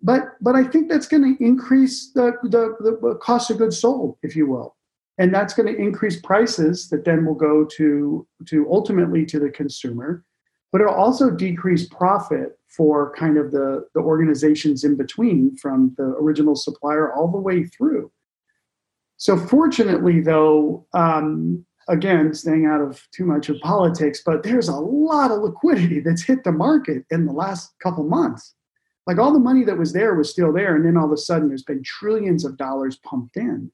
but 0.04 0.36
but 0.42 0.56
I 0.56 0.64
think 0.64 0.90
that's 0.90 1.08
going 1.08 1.24
to 1.24 1.44
increase 1.44 2.12
the, 2.12 2.34
the, 2.44 2.76
the 3.02 3.16
cost 3.16 3.50
of 3.50 3.58
goods 3.58 3.80
sold, 3.80 4.18
if 4.22 4.36
you 4.36 4.48
will. 4.48 4.76
And 5.18 5.34
that's 5.34 5.54
going 5.54 5.74
to 5.74 5.80
increase 5.80 6.20
prices 6.20 6.90
that 6.90 7.06
then 7.06 7.26
will 7.26 7.36
go 7.36 7.66
to 7.78 8.28
to 8.48 8.68
ultimately 8.70 9.26
to 9.28 9.40
the 9.40 9.50
consumer 9.50 10.24
but 10.74 10.82
it'll 10.82 10.96
also 10.96 11.30
decrease 11.30 11.88
profit 11.88 12.58
for 12.68 13.14
kind 13.16 13.38
of 13.38 13.52
the, 13.52 13.86
the 13.94 14.02
organizations 14.02 14.84
in 14.84 14.98
between 14.98 15.56
from 15.56 15.94
the 15.98 16.16
original 16.20 16.56
supplier 16.56 17.14
all 17.14 17.32
the 17.32 17.38
way 17.38 17.64
through. 17.64 18.12
So, 19.18 19.38
fortunately, 19.38 20.20
though, 20.20 20.88
um, 20.94 21.64
again, 21.88 22.34
staying 22.34 22.66
out 22.66 22.82
of 22.82 23.08
too 23.12 23.24
much 23.24 23.50
of 23.50 23.60
politics, 23.60 24.24
but 24.26 24.42
there's 24.42 24.68
a 24.68 24.76
lot 24.76 25.30
of 25.30 25.44
liquidity 25.44 26.00
that's 26.00 26.24
hit 26.24 26.44
the 26.44 26.52
market 26.52 27.06
in 27.12 27.28
the 27.28 27.34
last 27.34 27.76
couple 27.82 28.04
months. 28.04 28.56
Like 29.06 29.18
all 29.18 29.34
the 29.34 29.40
money 29.40 29.64
that 29.66 29.78
was 29.78 29.94
there 29.94 30.16
was 30.16 30.30
still 30.30 30.54
there, 30.54 30.76
and 30.76 30.86
then 30.86 30.98
all 30.98 31.06
of 31.06 31.12
a 31.12 31.18
sudden 31.18 31.50
there's 31.50 31.64
been 31.64 31.84
trillions 31.84 32.46
of 32.46 32.58
dollars 32.58 32.98
pumped 32.98 33.38
in. 33.38 33.72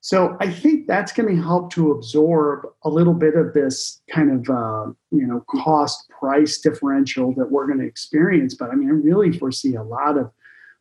So 0.00 0.36
I 0.40 0.50
think 0.50 0.86
that's 0.86 1.12
going 1.12 1.34
to 1.34 1.42
help 1.42 1.72
to 1.72 1.90
absorb 1.90 2.66
a 2.84 2.88
little 2.88 3.14
bit 3.14 3.34
of 3.34 3.54
this 3.54 4.00
kind 4.10 4.30
of 4.30 4.48
uh, 4.48 4.92
you 5.10 5.26
know 5.26 5.44
cost 5.48 6.08
price 6.10 6.58
differential 6.58 7.32
that 7.34 7.50
we're 7.50 7.66
going 7.66 7.80
to 7.80 7.86
experience. 7.86 8.54
But 8.54 8.70
I 8.70 8.74
mean, 8.74 8.88
I 8.88 8.92
really 8.92 9.36
foresee 9.36 9.74
a 9.74 9.82
lot 9.82 10.18
of 10.18 10.30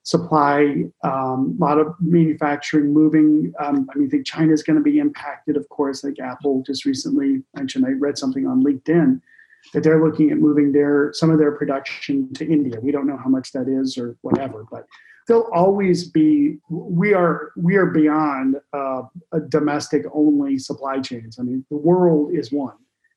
supply, 0.03 0.83
um, 1.03 1.57
a 1.59 1.63
lot 1.63 1.79
of 1.79 1.95
manufacturing 1.99 2.93
moving. 2.93 3.51
Um, 3.59 3.87
I 3.93 3.97
mean, 3.97 4.07
I 4.07 4.11
think 4.11 4.27
China 4.27 4.53
is 4.53 4.61
going 4.61 4.77
to 4.77 4.83
be 4.83 4.99
impacted, 4.99 5.57
of 5.57 5.67
course. 5.69 6.03
Like 6.03 6.19
Apple 6.19 6.63
just 6.65 6.85
recently 6.85 7.41
mentioned, 7.55 7.85
I 7.85 7.91
read 7.91 8.17
something 8.17 8.45
on 8.45 8.63
LinkedIn 8.63 9.21
that 9.73 9.83
they're 9.83 10.03
looking 10.03 10.31
at 10.31 10.37
moving 10.37 10.71
their 10.71 11.11
some 11.13 11.29
of 11.29 11.37
their 11.37 11.51
production 11.51 12.33
to 12.33 12.45
India. 12.45 12.79
We 12.79 12.91
don't 12.91 13.07
know 13.07 13.17
how 13.17 13.29
much 13.29 13.51
that 13.53 13.67
is 13.67 13.97
or 13.97 14.17
whatever, 14.21 14.65
but 14.71 14.85
there'll 15.27 15.49
always 15.53 16.09
be 16.09 16.57
we 16.69 17.13
are 17.13 17.51
we 17.55 17.75
are 17.75 17.87
beyond 17.87 18.57
uh, 18.73 19.03
a 19.31 19.39
domestic 19.39 20.05
only 20.13 20.57
supply 20.57 20.99
chains. 20.99 21.39
I 21.39 21.43
mean 21.43 21.65
the 21.69 21.77
world 21.77 22.33
is 22.33 22.51
one 22.51 22.75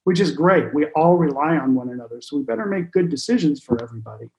which 0.08 0.20
is 0.20 0.30
great. 0.30 0.72
We 0.72 0.86
all 0.96 1.16
rely 1.18 1.58
on 1.58 1.74
one 1.74 1.90
another 1.90 2.22
so 2.22 2.38
we 2.38 2.42
better 2.42 2.64
make 2.64 2.92
good 2.92 3.10
decisions 3.10 3.62
for 3.62 3.82
everybody. 3.82 4.30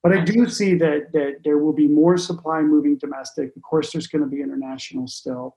But 0.00 0.12
i 0.16 0.20
do 0.20 0.48
see 0.48 0.76
that 0.76 1.10
that 1.12 1.40
there 1.42 1.58
will 1.58 1.72
be 1.72 1.88
more 1.88 2.16
supply 2.16 2.62
moving 2.62 2.96
domestic. 2.98 3.48
Of 3.56 3.62
course 3.62 3.90
there's 3.90 4.06
going 4.06 4.22
to 4.22 4.30
be 4.30 4.42
international 4.42 5.08
still 5.08 5.56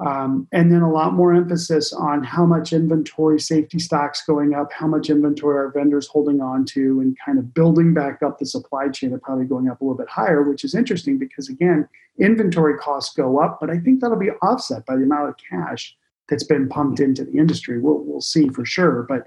um, 0.00 0.48
and 0.50 0.72
then 0.72 0.80
a 0.80 0.90
lot 0.90 1.12
more 1.12 1.34
emphasis 1.34 1.92
on 1.92 2.24
how 2.24 2.46
much 2.46 2.72
inventory 2.72 3.38
safety 3.38 3.78
stocks 3.78 4.24
going 4.26 4.54
up, 4.54 4.72
how 4.72 4.86
much 4.86 5.10
inventory 5.10 5.58
our 5.58 5.70
vendors 5.70 6.06
holding 6.06 6.40
on 6.40 6.64
to, 6.66 7.00
and 7.00 7.18
kind 7.24 7.38
of 7.38 7.52
building 7.52 7.92
back 7.92 8.22
up 8.22 8.38
the 8.38 8.46
supply 8.46 8.88
chain 8.88 9.12
are 9.12 9.18
probably 9.18 9.44
going 9.44 9.68
up 9.68 9.80
a 9.80 9.84
little 9.84 9.96
bit 9.96 10.08
higher, 10.08 10.42
which 10.42 10.64
is 10.64 10.74
interesting 10.74 11.18
because 11.18 11.50
again, 11.50 11.86
inventory 12.18 12.78
costs 12.78 13.14
go 13.14 13.40
up, 13.40 13.58
but 13.60 13.68
I 13.68 13.78
think 13.78 14.00
that'll 14.00 14.18
be 14.18 14.30
offset 14.42 14.86
by 14.86 14.96
the 14.96 15.02
amount 15.02 15.28
of 15.28 15.34
cash 15.36 15.94
that's 16.30 16.44
been 16.44 16.68
pumped 16.68 17.00
into 17.00 17.24
the 17.24 17.36
industry. 17.36 17.78
We'll, 17.78 17.98
we'll 17.98 18.22
see 18.22 18.48
for 18.48 18.64
sure. 18.64 19.02
But 19.02 19.24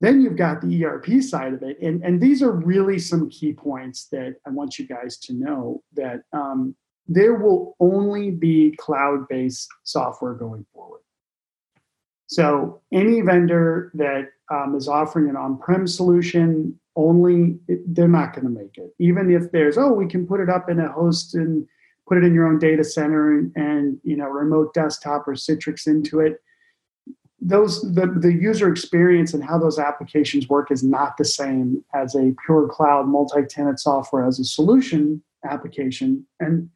then 0.00 0.20
you've 0.20 0.36
got 0.36 0.62
the 0.62 0.84
ERP 0.84 1.22
side 1.22 1.52
of 1.52 1.62
it. 1.62 1.78
And, 1.82 2.02
and 2.02 2.20
these 2.20 2.42
are 2.42 2.52
really 2.52 2.98
some 2.98 3.28
key 3.28 3.52
points 3.52 4.06
that 4.12 4.36
I 4.46 4.50
want 4.50 4.78
you 4.78 4.86
guys 4.86 5.18
to 5.18 5.34
know 5.34 5.82
that 5.94 6.22
um, 6.32 6.74
there 7.08 7.34
will 7.34 7.74
only 7.80 8.30
be 8.30 8.76
cloud 8.78 9.26
based 9.28 9.68
software 9.82 10.34
going 10.34 10.66
forward. 10.74 11.00
So, 12.26 12.82
any 12.92 13.22
vendor 13.22 13.90
that 13.94 14.28
um, 14.50 14.74
is 14.76 14.86
offering 14.86 15.30
an 15.30 15.36
on 15.36 15.58
prem 15.58 15.86
solution 15.86 16.78
only, 16.94 17.58
they're 17.86 18.06
not 18.08 18.34
going 18.34 18.44
to 18.44 18.50
make 18.50 18.76
it. 18.76 18.94
Even 18.98 19.30
if 19.30 19.50
there's, 19.50 19.78
oh, 19.78 19.92
we 19.92 20.06
can 20.06 20.26
put 20.26 20.40
it 20.40 20.50
up 20.50 20.68
in 20.68 20.78
a 20.80 20.92
host 20.92 21.34
and 21.34 21.66
put 22.06 22.18
it 22.18 22.24
in 22.24 22.34
your 22.34 22.46
own 22.46 22.58
data 22.58 22.84
center 22.84 23.38
and, 23.38 23.52
and 23.56 23.98
you 24.02 24.16
know, 24.16 24.26
remote 24.26 24.74
desktop 24.74 25.26
or 25.26 25.34
Citrix 25.34 25.86
into 25.86 26.20
it. 26.20 26.42
Those 27.40 27.82
the, 27.94 28.06
the 28.06 28.32
user 28.32 28.70
experience 28.70 29.32
and 29.32 29.44
how 29.44 29.58
those 29.58 29.78
applications 29.78 30.48
work 30.48 30.72
is 30.72 30.82
not 30.82 31.16
the 31.16 31.24
same 31.24 31.84
as 31.94 32.16
a 32.16 32.34
pure 32.44 32.66
cloud 32.66 33.06
multi-tenant 33.06 33.78
software 33.78 34.26
as 34.26 34.40
a 34.40 34.44
solution 34.44 35.22
application. 35.44 36.26
And 36.40 36.68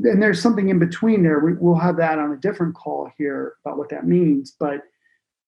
and 0.00 0.22
there's 0.22 0.42
something 0.42 0.68
in 0.68 0.78
between 0.78 1.22
there. 1.22 1.40
We, 1.40 1.54
will 1.54 1.78
have 1.78 1.96
that 1.96 2.18
on 2.18 2.32
a 2.32 2.36
different 2.36 2.74
call 2.74 3.10
here 3.16 3.54
about 3.64 3.78
what 3.78 3.88
that 3.90 4.06
means. 4.06 4.54
But 4.58 4.82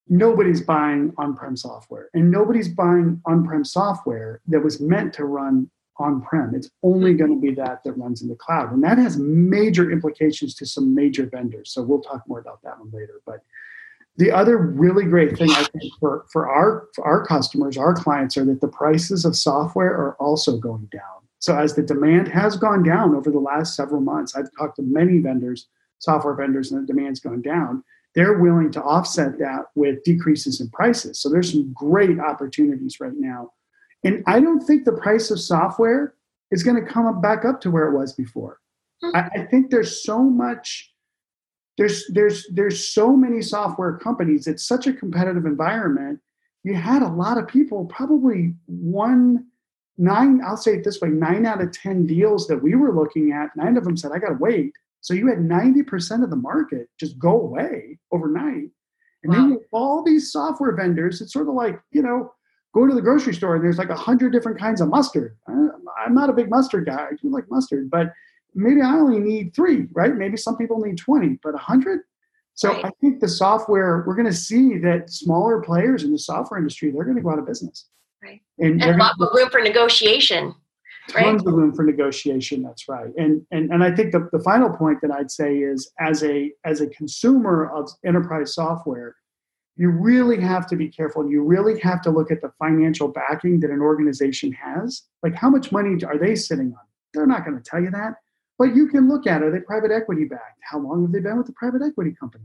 nobody's 0.09 0.61
buying 0.61 1.13
on-prem 1.19 1.57
software, 1.57 2.09
and 2.15 2.31
nobody's 2.31 2.69
buying 2.69 3.21
on-prem 3.27 3.65
software 3.65 4.41
that 4.49 4.63
was 4.63 4.81
meant 4.81 5.13
to 5.15 5.25
run 5.25 5.71
on-prem. 5.99 6.55
It's 6.55 6.71
only 6.83 7.15
going 7.15 7.35
to 7.35 7.41
be 7.41 7.55
that 7.55 7.83
that 7.85 7.93
runs 7.93 8.23
in 8.23 8.29
the 8.29 8.37
cloud, 8.37 8.73
and 8.73 8.83
that 8.85 8.99
has 8.99 9.19
major 9.19 9.91
implications 9.91 10.55
to 10.57 10.67
some 10.67 10.95
major 10.95 11.27
vendors. 11.27 11.71
So 11.73 11.83
we'll 11.83 12.01
talk 12.01 12.23
more 12.27 12.39
about 12.39 12.63
that 12.63 12.79
one 12.79 12.91
later. 12.93 13.21
But 13.27 13.41
the 14.17 14.33
other 14.33 14.59
really 14.59 15.05
great 15.05 15.37
thing 15.37 15.51
I 15.51 15.65
think 15.65 15.93
for, 16.01 16.25
for 16.33 16.49
our 16.49 16.89
for 16.95 17.05
our 17.05 17.25
customers, 17.25 17.77
our 17.77 17.95
clients, 17.95 18.37
are 18.37 18.45
that 18.47 18.61
the 18.61 18.69
prices 18.69 19.25
of 19.25 19.37
software 19.37 19.93
are 19.93 20.17
also 20.19 20.57
going 20.57 20.89
down. 20.91 21.28
So 21.41 21.57
as 21.57 21.75
the 21.75 21.83
demand 21.83 22.29
has 22.29 22.57
gone 22.57 22.83
down 22.83 23.15
over 23.15 23.31
the 23.31 23.39
last 23.39 23.77
several 23.77 24.01
months, 24.01 24.35
I've 24.35 24.51
talked 24.59 24.77
to 24.77 24.83
many 24.83 25.19
vendors, 25.19 25.69
software 25.99 26.35
vendors, 26.35 26.73
and 26.73 26.83
the 26.83 26.93
demand's 26.93 27.21
gone 27.21 27.43
down. 27.43 27.85
They're 28.15 28.39
willing 28.39 28.73
to 28.73 28.83
offset 28.83 29.39
that 29.39 29.67
with 29.75 30.03
decreases 30.03 30.61
in 30.61 30.71
prices. 30.71 31.21
So 31.21 31.29
there's 31.29 31.53
some 31.53 31.73
great 31.73 32.19
opportunities 32.19 32.99
right 33.01 33.13
now. 33.15 33.53
And 34.05 34.25
I 34.27 34.41
don't 34.41 34.61
think 34.61 34.85
the 34.85 34.93
price 34.93 35.31
of 35.31 35.41
software 35.41 36.15
is 36.51 36.63
going 36.63 36.83
to 36.83 36.91
come 36.91 37.21
back 37.21 37.45
up 37.45 37.61
to 37.61 37.71
where 37.71 37.89
it 37.89 37.97
was 37.97 38.13
before. 38.13 38.59
Hmm. 39.03 39.15
I, 39.15 39.29
I 39.35 39.45
think 39.45 39.71
there's 39.71 40.03
so 40.03 40.23
much 40.23 40.93
there's 41.77 42.05
there's 42.09 42.47
there's 42.53 42.89
so 42.93 43.17
many 43.17 43.41
software 43.41 43.97
companies 43.99 44.49
it's 44.49 44.67
such 44.67 44.89
a 44.89 44.93
competitive 44.93 45.47
environment 45.47 46.19
you 46.65 46.75
had 46.75 47.03
a 47.03 47.09
lot 47.09 47.39
of 47.39 47.47
people 47.47 47.85
probably 47.87 48.53
one 48.67 49.47
nine, 49.99 50.41
I'll 50.45 50.57
say 50.57 50.75
it 50.75 50.85
this 50.85 51.01
way 51.01 51.09
nine 51.09 51.45
out 51.45 51.61
of 51.61 51.73
10 51.73 52.07
deals 52.07 52.47
that 52.47 52.63
we 52.63 52.75
were 52.75 52.95
looking 52.95 53.33
at, 53.33 53.55
nine 53.57 53.77
of 53.77 53.85
them 53.85 53.97
said, 53.97 54.13
I 54.13 54.19
got 54.19 54.29
to 54.29 54.39
wait. 54.39 54.73
So 55.01 55.15
you 55.15 55.29
had 55.29 55.39
90% 55.39 56.25
of 56.25 56.31
the 56.31 56.37
market 56.37 56.89
just 56.99 57.19
go 57.19 57.41
away 57.41 57.99
overnight. 58.13 58.71
And 59.25 59.33
wow. 59.33 59.35
then 59.35 59.59
all 59.73 60.03
these 60.03 60.33
software 60.33 60.75
vendors, 60.75 61.21
it's 61.21 61.33
sort 61.33 61.49
of 61.49 61.55
like, 61.55 61.81
you 61.91 62.03
know, 62.03 62.33
go 62.75 62.87
to 62.87 62.95
the 62.95 63.03
grocery 63.03 63.35
store 63.35 63.57
and 63.57 63.65
there's 63.65 63.79
like 63.79 63.91
a 63.91 63.97
hundred 63.97 64.33
different 64.33 64.59
kinds 64.59 64.81
of 64.81 64.89
mustard. 64.89 65.37
Uh, 65.51 65.69
I'm 66.05 66.15
not 66.15 66.31
a 66.31 66.33
big 66.33 66.51
mustard 66.51 66.87
guy. 66.87 67.09
I 67.11 67.15
do 67.21 67.31
like 67.31 67.45
mustard, 67.51 67.91
but 67.91 68.13
maybe 68.55 68.81
I 68.81 68.95
only 68.95 69.19
need 69.19 69.55
three, 69.55 69.87
right? 69.93 70.15
Maybe 70.15 70.37
some 70.37 70.57
people 70.57 70.79
need 70.79 70.99
20, 70.99 71.39
but 71.43 71.55
a 71.55 71.59
hundred. 71.59 72.01
So 72.55 72.73
right. 72.73 72.87
I 72.87 72.91
think 73.01 73.21
the 73.21 73.29
software, 73.29 74.05
we're 74.07 74.17
going 74.17 74.27
to 74.27 74.33
see 74.33 74.79
that 74.79 75.11
smaller 75.11 75.61
players 75.61 76.03
in 76.03 76.13
the 76.13 76.19
software 76.19 76.59
industry, 76.59 76.91
they're 76.91 77.05
going 77.05 77.17
to 77.17 77.23
go 77.23 77.31
out 77.31 77.39
of 77.39 77.47
business. 77.47 77.87
Right. 78.23 78.41
And, 78.59 78.83
and 78.83 78.97
a 78.97 78.97
lot 78.97 79.15
of 79.21 79.29
room 79.35 79.51
for 79.51 79.61
negotiation. 79.61 80.55
Right? 81.15 81.25
Tons 81.25 81.47
of 81.47 81.55
room 81.55 81.73
for 81.75 81.85
negotiation. 81.85 82.63
That's 82.63 82.89
right. 82.89 83.11
And 83.17 83.47
and 83.51 83.73
and 83.73 83.83
I 83.83 83.95
think 83.95 84.13
the, 84.13 84.29
the 84.33 84.41
final 84.41 84.69
point 84.71 84.99
that 85.03 85.11
I'd 85.11 85.31
say 85.31 85.59
is 85.59 85.91
as 85.99 86.23
a 86.23 86.53
as 86.65 86.81
a 86.81 86.87
consumer 86.89 87.71
of 87.75 87.91
enterprise 88.05 88.55
software, 88.55 89.17
you 89.77 89.91
really 89.91 90.39
have 90.41 90.67
to 90.67 90.77
be 90.77 90.89
careful 90.89 91.31
you 91.31 91.43
really 91.43 91.81
have 91.81 92.03
to 92.03 92.11
look 92.11 92.31
at 92.31 92.43
the 92.43 92.53
financial 92.59 93.09
backing 93.09 93.61
that 93.61 93.71
an 93.71 93.81
organization 93.81 94.53
has. 94.53 95.05
Like 95.23 95.35
how 95.35 95.49
much 95.49 95.73
money 95.73 96.03
are 96.05 96.19
they 96.19 96.35
sitting 96.35 96.73
on? 96.73 96.85
They're 97.15 97.27
not 97.27 97.45
going 97.45 97.57
to 97.57 97.63
tell 97.63 97.81
you 97.81 97.91
that. 97.93 98.15
But 98.59 98.75
you 98.75 98.89
can 98.89 99.09
look 99.09 99.27
at 99.27 99.43
are 99.43 99.51
they 99.51 99.61
private 99.61 99.93
equity 99.93 100.25
backed? 100.25 100.61
How 100.63 100.79
long 100.79 101.03
have 101.03 101.13
they 101.13 101.21
been 101.21 101.39
with 101.39 101.47
the 101.47 101.53
private 101.53 101.81
equity 101.81 102.15
company? 102.19 102.45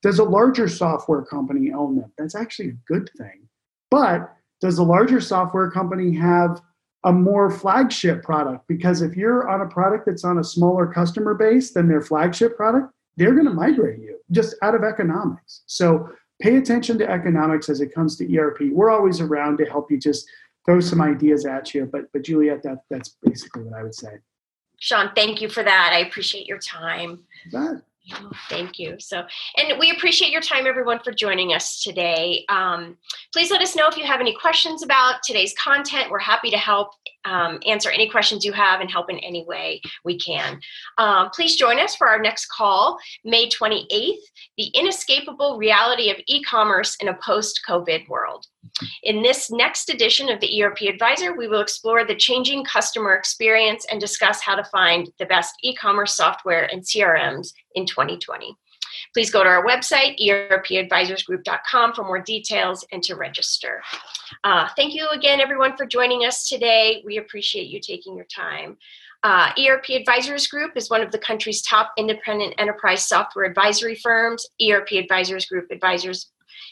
Does 0.00 0.20
a 0.20 0.24
larger 0.24 0.68
software 0.68 1.22
company 1.22 1.72
own 1.72 1.96
them? 1.96 2.12
That's 2.16 2.36
actually 2.36 2.68
a 2.70 2.78
good 2.86 3.10
thing. 3.18 3.48
But 3.90 4.32
does 4.60 4.78
a 4.78 4.82
larger 4.82 5.20
software 5.20 5.70
company 5.70 6.14
have 6.16 6.60
a 7.04 7.12
more 7.12 7.50
flagship 7.50 8.22
product? 8.22 8.66
Because 8.68 9.02
if 9.02 9.16
you're 9.16 9.48
on 9.48 9.60
a 9.60 9.66
product 9.66 10.06
that's 10.06 10.24
on 10.24 10.38
a 10.38 10.44
smaller 10.44 10.86
customer 10.86 11.34
base 11.34 11.72
than 11.72 11.88
their 11.88 12.02
flagship 12.02 12.56
product, 12.56 12.92
they're 13.16 13.34
going 13.34 13.46
to 13.46 13.52
migrate 13.52 14.00
you 14.00 14.18
just 14.30 14.56
out 14.62 14.74
of 14.74 14.84
economics. 14.84 15.62
So 15.66 16.10
pay 16.40 16.56
attention 16.56 16.98
to 16.98 17.10
economics 17.10 17.68
as 17.68 17.80
it 17.80 17.94
comes 17.94 18.16
to 18.16 18.38
ERP. 18.38 18.72
We're 18.72 18.90
always 18.90 19.20
around 19.20 19.58
to 19.58 19.64
help 19.64 19.90
you 19.90 19.98
just 19.98 20.28
throw 20.64 20.80
some 20.80 21.00
ideas 21.00 21.46
at 21.46 21.74
you. 21.74 21.86
But 21.86 22.12
but 22.12 22.22
Juliet, 22.22 22.62
that 22.62 22.78
that's 22.90 23.16
basically 23.22 23.64
what 23.64 23.78
I 23.78 23.82
would 23.82 23.94
say. 23.94 24.18
Sean, 24.80 25.10
thank 25.14 25.40
you 25.40 25.48
for 25.48 25.62
that. 25.62 25.90
I 25.92 26.00
appreciate 26.00 26.46
your 26.46 26.58
time. 26.58 27.24
Thank 28.48 28.78
you. 28.78 28.96
So, 28.98 29.24
and 29.56 29.78
we 29.78 29.90
appreciate 29.90 30.30
your 30.30 30.40
time, 30.40 30.66
everyone, 30.66 31.00
for 31.00 31.12
joining 31.12 31.52
us 31.52 31.82
today. 31.82 32.44
Um, 32.48 32.96
please 33.32 33.50
let 33.50 33.60
us 33.60 33.76
know 33.76 33.86
if 33.88 33.96
you 33.96 34.04
have 34.04 34.20
any 34.20 34.34
questions 34.34 34.82
about 34.82 35.22
today's 35.22 35.54
content. 35.62 36.10
We're 36.10 36.18
happy 36.18 36.50
to 36.50 36.56
help 36.56 36.90
um, 37.24 37.58
answer 37.66 37.90
any 37.90 38.08
questions 38.08 38.44
you 38.44 38.52
have 38.52 38.80
and 38.80 38.90
help 38.90 39.10
in 39.10 39.18
any 39.18 39.44
way 39.44 39.82
we 40.04 40.18
can. 40.18 40.60
Um, 40.96 41.30
please 41.30 41.56
join 41.56 41.78
us 41.78 41.94
for 41.96 42.08
our 42.08 42.20
next 42.20 42.46
call, 42.46 42.98
May 43.24 43.48
28th 43.48 44.16
The 44.56 44.70
Inescapable 44.74 45.58
Reality 45.58 46.10
of 46.10 46.16
E 46.26 46.42
Commerce 46.42 46.96
in 47.00 47.08
a 47.08 47.18
Post 47.22 47.60
COVID 47.68 48.08
World. 48.08 48.46
In 49.02 49.22
this 49.22 49.50
next 49.50 49.88
edition 49.88 50.28
of 50.28 50.40
the 50.40 50.62
ERP 50.62 50.82
Advisor, 50.82 51.36
we 51.36 51.48
will 51.48 51.60
explore 51.60 52.04
the 52.04 52.14
changing 52.14 52.64
customer 52.64 53.14
experience 53.14 53.86
and 53.90 54.00
discuss 54.00 54.40
how 54.40 54.54
to 54.54 54.64
find 54.64 55.10
the 55.18 55.26
best 55.26 55.54
e 55.62 55.74
commerce 55.74 56.16
software 56.16 56.68
and 56.72 56.82
CRMs 56.82 57.52
in 57.74 57.86
2020. 57.86 58.56
Please 59.14 59.30
go 59.30 59.42
to 59.42 59.48
our 59.48 59.64
website, 59.64 60.18
erpadvisorsgroup.com, 60.20 61.94
for 61.94 62.04
more 62.04 62.20
details 62.20 62.86
and 62.92 63.02
to 63.02 63.14
register. 63.14 63.82
Uh, 64.44 64.68
thank 64.76 64.94
you 64.94 65.08
again, 65.10 65.40
everyone, 65.40 65.76
for 65.76 65.86
joining 65.86 66.24
us 66.24 66.48
today. 66.48 67.02
We 67.04 67.18
appreciate 67.18 67.68
you 67.68 67.80
taking 67.80 68.16
your 68.16 68.26
time. 68.26 68.76
Uh, 69.24 69.50
ERP 69.58 69.90
Advisors 69.90 70.46
Group 70.46 70.72
is 70.76 70.90
one 70.90 71.02
of 71.02 71.10
the 71.10 71.18
country's 71.18 71.62
top 71.62 71.92
independent 71.98 72.54
enterprise 72.58 73.06
software 73.06 73.46
advisory 73.46 73.96
firms. 73.96 74.46
ERP 74.62 74.92
Advisors 74.92 75.46
Group 75.46 75.70
advisors 75.72 76.30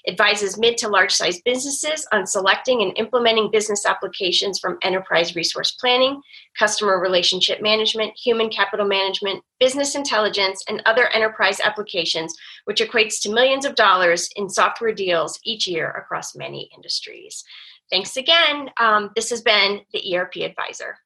advises 0.09 0.59
mid 0.59 0.77
to 0.79 0.89
large 0.89 1.13
size 1.13 1.41
businesses 1.43 2.07
on 2.13 2.27
selecting 2.27 2.83
and 2.83 2.97
implementing 2.97 3.51
business 3.51 3.85
applications 3.85 4.59
from 4.59 4.79
enterprise 4.83 5.35
resource 5.35 5.73
planning, 5.73 6.21
customer 6.59 7.01
relationship 7.01 7.61
management, 7.61 8.13
human 8.17 8.49
capital 8.49 8.87
management, 8.87 9.43
business 9.59 9.95
intelligence, 9.95 10.63
and 10.69 10.83
other 10.87 11.09
enterprise 11.09 11.61
applications, 11.61 12.35
which 12.65 12.81
equates 12.81 13.21
to 13.21 13.33
millions 13.33 13.65
of 13.65 13.75
dollars 13.75 14.29
in 14.37 14.49
software 14.49 14.93
deals 14.93 15.39
each 15.45 15.67
year 15.67 15.91
across 15.91 16.37
many 16.37 16.71
industries. 16.75 17.45
Thanks 17.91 18.17
again. 18.17 18.71
Um, 18.81 19.11
this 19.15 19.31
has 19.31 19.43
been 19.43 19.81
the 19.93 20.17
ERP 20.17 20.37
Advisor. 20.37 20.99